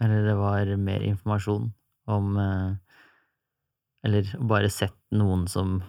[0.03, 1.71] Eller det var mer informasjon
[2.13, 2.75] om eh,
[4.05, 5.79] Eller bare sett noen som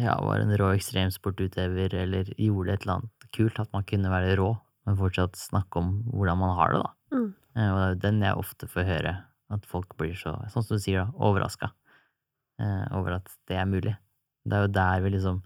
[0.00, 4.36] ja, var en rå ekstremsportutøver, eller gjorde et eller annet kult, at man kunne være
[4.40, 4.48] rå,
[4.86, 6.90] men fortsatt snakke om hvordan man har det, da.
[7.16, 7.28] Mm.
[7.56, 9.14] Eh, Og det er jo den jeg ofte får høre,
[9.52, 11.70] at folk blir så, sånn som du sier, da, overraska
[12.62, 13.94] eh, over at det er mulig.
[14.46, 15.44] Det er jo der vi liksom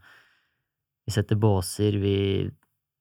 [1.09, 2.51] Vi setter båser, vi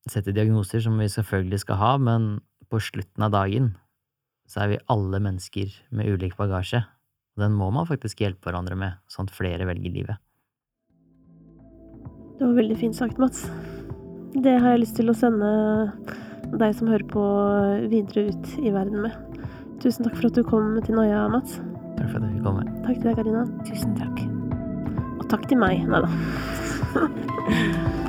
[0.10, 2.40] setter diagnoser som vi selvfølgelig skal ha, men
[2.72, 3.74] på slutten av dagen
[4.50, 6.82] så er vi alle mennesker med ulik bagasje.
[7.36, 10.18] Og den må man faktisk hjelpe hverandre med, sånn at flere velger livet.
[12.40, 13.46] Det var veldig fint sagt, Mats.
[14.34, 15.52] Det har jeg lyst til å sende
[16.58, 17.24] deg som hører på,
[17.92, 19.39] videre ut i verden med.
[19.80, 21.62] Tusen takk for at du kom til Noia, Mats.
[21.96, 22.66] Takk for at jeg fikk komme.
[22.84, 23.46] Takk til deg, Karina.
[23.70, 24.18] Tusen takk.
[25.22, 25.88] Og takk til meg.
[25.88, 26.10] Nei da.